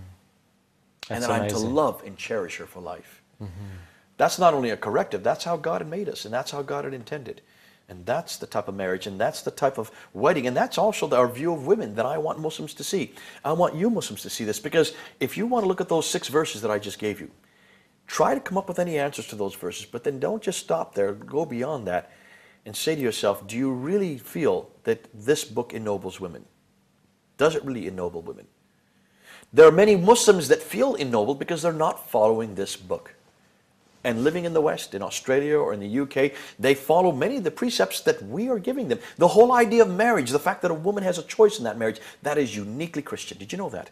and 1.11 1.23
that 1.23 1.31
amazing. 1.31 1.57
I'm 1.57 1.63
to 1.63 1.69
love 1.69 2.03
and 2.05 2.17
cherish 2.17 2.57
her 2.57 2.67
for 2.67 2.81
life. 2.81 3.23
Mm-hmm. 3.43 3.51
That's 4.17 4.39
not 4.39 4.55
only 4.55 4.71
a 4.71 4.77
corrective, 4.77 5.23
that's 5.23 5.45
how 5.45 5.57
God 5.57 5.81
had 5.83 5.91
made 5.91 6.09
us, 6.09 6.25
and 6.25 6.33
that's 6.33 6.51
how 6.51 6.63
God 6.63 6.85
had 6.85 6.95
intended. 6.95 7.43
And 7.89 8.05
that's 8.05 8.37
the 8.37 8.47
type 8.47 8.67
of 8.67 8.75
marriage, 8.75 9.07
and 9.07 9.21
that's 9.21 9.43
the 9.43 9.51
type 9.51 9.79
of 9.79 9.93
wedding, 10.13 10.47
and 10.47 10.57
that's 10.57 10.79
also 10.79 11.09
our 11.11 11.29
view 11.29 11.53
of 11.53 11.67
women 11.67 11.95
that 11.95 12.07
I 12.07 12.19
want 12.19 12.41
Muslims 12.41 12.75
to 12.75 12.85
see. 12.85 13.15
I 13.45 13.53
want 13.53 13.77
you 13.77 13.91
Muslims 13.91 14.23
to 14.23 14.31
see 14.31 14.45
this, 14.45 14.59
because 14.59 14.95
if 15.21 15.37
you 15.37 15.47
want 15.47 15.63
to 15.63 15.69
look 15.69 15.81
at 15.81 15.89
those 15.89 16.09
six 16.09 16.29
verses 16.29 16.63
that 16.63 16.71
I 16.71 16.81
just 16.81 16.99
gave 16.99 17.21
you, 17.21 17.31
try 18.09 18.35
to 18.35 18.41
come 18.41 18.59
up 18.59 18.67
with 18.67 18.79
any 18.79 18.99
answers 18.99 19.29
to 19.29 19.37
those 19.37 19.55
verses, 19.55 19.87
but 19.87 20.03
then 20.03 20.19
don't 20.19 20.43
just 20.43 20.59
stop 20.59 20.95
there, 20.95 21.13
go 21.13 21.45
beyond 21.45 21.87
that, 21.87 22.11
and 22.65 22.75
say 22.75 22.97
to 22.97 23.01
yourself, 23.01 23.47
do 23.47 23.57
you 23.57 23.71
really 23.71 24.19
feel 24.19 24.71
that 24.83 25.07
this 25.15 25.45
book 25.45 25.73
ennobles 25.73 26.19
women? 26.19 26.45
Does 27.37 27.55
it 27.55 27.65
really 27.65 27.87
ennoble 27.87 28.23
women? 28.23 28.47
There 29.53 29.67
are 29.67 29.73
many 29.73 29.97
Muslims 29.97 30.49
that 30.49 30.63
feel 30.63 30.95
ennobled 30.95 31.39
because 31.39 31.63
they're 31.63 31.73
not 31.73 32.11
following 32.11 32.55
this 32.55 32.77
book. 32.77 33.15
And 34.07 34.23
living 34.23 34.45
in 34.45 34.53
the 34.53 34.61
West, 34.61 34.95
in 34.95 35.03
Australia 35.03 35.59
or 35.59 35.73
in 35.73 35.81
the 35.81 36.01
UK, 36.01 36.31
they 36.61 36.77
follow 36.77 37.11
many 37.11 37.39
of 37.39 37.45
the 37.45 37.51
precepts 37.51 38.01
that 38.03 38.23
we 38.23 38.49
are 38.49 38.61
giving 38.61 38.87
them. 38.87 39.01
The 39.17 39.27
whole 39.27 39.53
idea 39.53 39.83
of 39.83 39.91
marriage, 39.91 40.31
the 40.31 40.39
fact 40.39 40.63
that 40.63 40.71
a 40.71 40.75
woman 40.75 41.03
has 41.03 41.19
a 41.19 41.25
choice 41.25 41.59
in 41.59 41.65
that 41.65 41.77
marriage, 41.77 41.99
that 42.23 42.39
is 42.39 42.55
uniquely 42.55 43.03
Christian. 43.03 43.37
Did 43.37 43.51
you 43.51 43.59
know 43.59 43.69
that? 43.71 43.91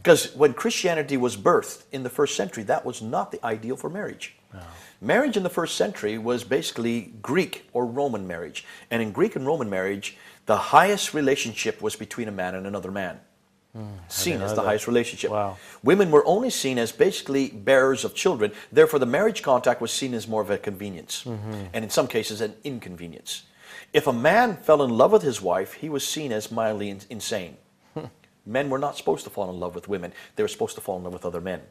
Because 0.00 0.26
hmm. 0.26 0.38
when 0.38 0.54
Christianity 0.54 1.16
was 1.16 1.36
birthed 1.36 1.82
in 1.90 2.04
the 2.04 2.10
first 2.10 2.36
century, 2.36 2.62
that 2.64 2.84
was 2.84 3.02
not 3.02 3.32
the 3.32 3.44
ideal 3.44 3.74
for 3.74 3.90
marriage. 3.90 4.36
No. 4.52 4.60
Marriage 5.00 5.36
in 5.36 5.42
the 5.42 5.50
first 5.50 5.76
century 5.76 6.16
was 6.16 6.44
basically 6.44 7.12
Greek 7.20 7.68
or 7.72 7.86
Roman 7.86 8.28
marriage. 8.28 8.64
And 8.88 9.02
in 9.02 9.10
Greek 9.10 9.34
and 9.34 9.44
Roman 9.44 9.68
marriage, 9.68 10.16
the 10.46 10.56
highest 10.56 11.12
relationship 11.12 11.82
was 11.82 11.96
between 11.96 12.28
a 12.28 12.32
man 12.32 12.54
and 12.54 12.68
another 12.68 12.92
man. 12.92 13.18
Mm, 13.76 13.88
seen 14.06 14.40
as 14.40 14.50
the 14.50 14.62
that. 14.62 14.68
highest 14.68 14.86
relationship. 14.86 15.32
Wow. 15.32 15.56
Women 15.82 16.12
were 16.12 16.24
only 16.26 16.50
seen 16.50 16.78
as 16.78 16.92
basically 16.92 17.48
bearers 17.50 18.04
of 18.04 18.14
children. 18.14 18.52
Therefore, 18.70 19.00
the 19.00 19.06
marriage 19.06 19.42
contact 19.42 19.80
was 19.80 19.90
seen 19.90 20.14
as 20.14 20.28
more 20.28 20.42
of 20.42 20.50
a 20.50 20.58
convenience, 20.58 21.24
mm-hmm. 21.24 21.64
and 21.72 21.84
in 21.84 21.90
some 21.90 22.06
cases, 22.06 22.40
an 22.40 22.54
inconvenience. 22.62 23.42
If 23.92 24.06
a 24.06 24.12
man 24.12 24.56
fell 24.56 24.82
in 24.82 24.90
love 24.90 25.10
with 25.10 25.22
his 25.22 25.42
wife, 25.42 25.74
he 25.74 25.88
was 25.88 26.06
seen 26.06 26.30
as 26.30 26.52
mildly 26.52 26.88
in- 26.90 27.00
insane. 27.10 27.56
men 28.46 28.70
were 28.70 28.78
not 28.78 28.96
supposed 28.96 29.24
to 29.24 29.30
fall 29.30 29.50
in 29.50 29.58
love 29.58 29.74
with 29.74 29.88
women, 29.88 30.12
they 30.36 30.44
were 30.44 30.48
supposed 30.48 30.76
to 30.76 30.80
fall 30.80 30.96
in 30.98 31.04
love 31.04 31.12
with 31.12 31.24
other 31.24 31.40
men. 31.40 31.62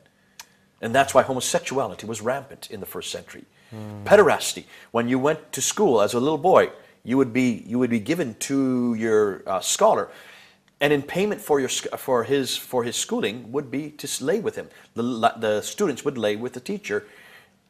And 0.82 0.94
that's 0.94 1.14
why 1.14 1.24
homosexuality 1.24 2.06
was 2.06 2.20
rampant 2.20 2.70
in 2.70 2.82
the 2.82 2.86
first 2.86 3.12
century. 3.12 3.46
Pederasty. 4.04 4.66
When 4.92 5.08
you 5.08 5.18
went 5.18 5.52
to 5.54 5.62
school 5.62 6.02
as 6.02 6.14
a 6.14 6.20
little 6.20 6.38
boy, 6.38 6.72
you 7.04 7.18
would 7.18 7.34
be 7.34 7.64
you 7.66 7.80
would 7.80 7.90
be 7.90 8.00
given 8.00 8.36
to 8.36 8.94
your 8.94 9.42
uh, 9.48 9.60
scholar, 9.62 10.10
and 10.84 10.92
in 10.92 11.02
payment 11.02 11.40
for 11.40 11.62
your 11.62 11.70
for 11.70 12.26
his 12.26 12.58
for 12.58 12.84
his 12.84 12.98
schooling 12.98 13.54
would 13.54 13.72
be 13.72 13.90
to 13.92 14.24
lay 14.24 14.42
with 14.42 14.56
him. 14.58 14.68
The 14.96 15.04
the 15.38 15.62
students 15.62 16.04
would 16.04 16.18
lay 16.18 16.36
with 16.36 16.54
the 16.54 16.60
teacher 16.60 17.08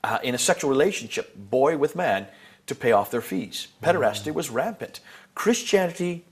uh, 0.04 0.18
in 0.24 0.34
a 0.34 0.40
sexual 0.40 0.72
relationship, 0.72 1.36
boy 1.36 1.78
with 1.78 1.96
man, 1.96 2.26
to 2.66 2.74
pay 2.74 2.92
off 2.92 3.12
their 3.12 3.22
fees. 3.22 3.68
Pederasty 3.84 4.34
was 4.34 4.50
rampant. 4.50 5.00
Christianity 5.36 6.26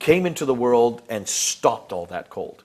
came 0.00 0.26
into 0.26 0.44
the 0.44 0.54
world 0.54 1.02
and 1.08 1.28
stopped 1.28 1.92
all 1.92 2.06
that 2.06 2.30
cold, 2.30 2.64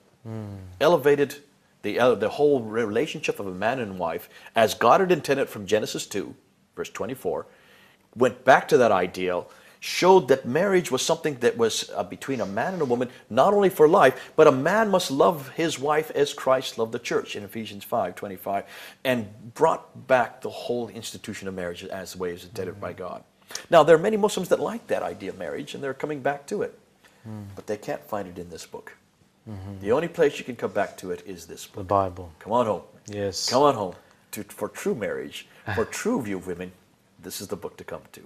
elevated 0.80 1.36
the, 1.82 1.98
uh, 1.98 2.14
the 2.16 2.28
whole 2.28 2.60
relationship 2.62 3.38
of 3.38 3.46
a 3.46 3.54
man 3.54 3.78
and 3.78 4.00
wife 4.00 4.28
as 4.56 4.74
God 4.74 5.00
had 5.00 5.12
intended 5.12 5.48
from 5.48 5.64
Genesis 5.64 6.06
2, 6.06 6.34
verse 6.74 6.90
24, 6.90 7.46
went 8.16 8.44
back 8.44 8.66
to 8.68 8.76
that 8.78 8.90
ideal, 8.92 9.48
showed 9.80 10.28
that 10.28 10.44
marriage 10.44 10.90
was 10.90 11.02
something 11.02 11.34
that 11.36 11.56
was 11.56 11.90
uh, 11.96 12.02
between 12.04 12.40
a 12.40 12.46
man 12.46 12.74
and 12.74 12.82
a 12.82 12.84
woman, 12.84 13.08
not 13.30 13.54
only 13.54 13.70
for 13.70 13.88
life, 13.88 14.32
but 14.36 14.46
a 14.46 14.52
man 14.52 14.90
must 14.90 15.10
love 15.10 15.48
his 15.50 15.78
wife 15.78 16.10
as 16.12 16.34
Christ 16.34 16.78
loved 16.78 16.92
the 16.92 16.98
church 16.98 17.34
in 17.34 17.42
Ephesians 17.42 17.82
5 17.82 18.14
25, 18.14 18.64
and 19.04 19.54
brought 19.54 20.06
back 20.06 20.42
the 20.42 20.50
whole 20.50 20.88
institution 20.88 21.48
of 21.48 21.54
marriage 21.54 21.82
as 21.84 22.12
the 22.12 22.18
way 22.18 22.28
it 22.28 22.34
was 22.34 22.44
intended 22.44 22.80
by 22.80 22.92
mm-hmm. 22.92 22.98
God. 22.98 23.24
Now, 23.70 23.82
there 23.82 23.96
are 23.96 24.00
many 24.00 24.16
Muslims 24.16 24.48
that 24.50 24.60
like 24.60 24.86
that 24.88 25.02
idea 25.02 25.30
of 25.30 25.38
marriage, 25.38 25.74
and 25.74 25.82
they're 25.82 25.94
coming 25.94 26.20
back 26.20 26.46
to 26.46 26.62
it, 26.62 26.78
hmm. 27.24 27.42
but 27.56 27.66
they 27.66 27.76
can't 27.76 28.04
find 28.04 28.28
it 28.28 28.38
in 28.38 28.48
this 28.50 28.66
book. 28.66 28.96
Mm-hmm. 29.48 29.80
The 29.80 29.92
only 29.92 30.08
place 30.08 30.38
you 30.38 30.44
can 30.44 30.56
come 30.56 30.72
back 30.72 30.96
to 30.98 31.10
it 31.10 31.22
is 31.26 31.46
this 31.46 31.66
book. 31.66 31.82
The. 31.82 31.84
Bible. 31.84 32.32
Come 32.38 32.52
on 32.52 32.66
home. 32.66 32.82
Yes. 33.06 33.48
Come 33.48 33.62
on 33.62 33.74
home. 33.74 33.94
To, 34.32 34.44
for 34.44 34.68
true 34.68 34.94
marriage, 34.94 35.48
for 35.74 35.84
true 36.00 36.22
view 36.22 36.36
of 36.36 36.46
women, 36.46 36.70
this 37.18 37.40
is 37.40 37.48
the 37.48 37.56
book 37.56 37.76
to 37.78 37.84
come 37.84 38.02
to. 38.12 38.20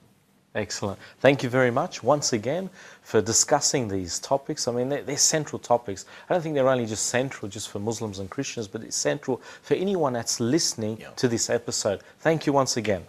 Excellent. 0.54 0.98
Thank 1.18 1.42
you 1.42 1.48
very 1.48 1.72
much 1.72 2.02
once 2.04 2.32
again 2.32 2.70
for 3.02 3.20
discussing 3.20 3.88
these 3.88 4.20
topics. 4.20 4.68
I 4.68 4.72
mean, 4.72 4.88
they're, 4.88 5.02
they're 5.02 5.16
central 5.16 5.58
topics. 5.58 6.06
I 6.28 6.34
don't 6.34 6.42
think 6.42 6.54
they're 6.54 6.68
only 6.68 6.86
just 6.86 7.06
central 7.06 7.48
just 7.48 7.70
for 7.70 7.80
Muslims 7.80 8.20
and 8.20 8.30
Christians, 8.30 8.68
but 8.68 8.82
it's 8.82 8.96
central 8.96 9.42
for 9.62 9.74
anyone 9.74 10.12
that's 10.12 10.38
listening 10.38 10.98
Yeah. 11.00 11.10
to 11.16 11.26
this 11.26 11.50
episode. 11.50 12.02
Thank 12.20 12.46
you 12.46 12.52
once 12.52 12.76
again. 12.76 13.04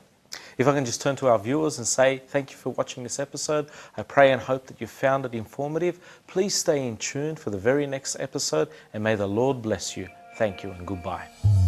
If 0.57 0.67
I 0.67 0.73
can 0.73 0.85
just 0.85 1.01
turn 1.01 1.15
to 1.17 1.27
our 1.27 1.37
viewers 1.37 1.77
and 1.77 1.85
say 1.87 2.21
thank 2.27 2.49
you 2.51 2.57
for 2.57 2.71
watching 2.71 3.03
this 3.03 3.19
episode. 3.19 3.67
I 3.95 4.03
pray 4.03 4.31
and 4.31 4.41
hope 4.41 4.65
that 4.67 4.81
you 4.81 4.87
found 4.87 5.25
it 5.25 5.33
informative. 5.35 5.99
Please 6.27 6.55
stay 6.55 6.87
in 6.87 6.97
tune 6.97 7.35
for 7.35 7.51
the 7.51 7.57
very 7.59 7.85
next 7.85 8.15
episode 8.19 8.69
and 8.93 9.03
may 9.03 9.15
the 9.15 9.27
Lord 9.27 9.61
bless 9.61 9.95
you. 9.95 10.07
Thank 10.37 10.63
you 10.63 10.71
and 10.71 10.87
goodbye. 10.87 11.64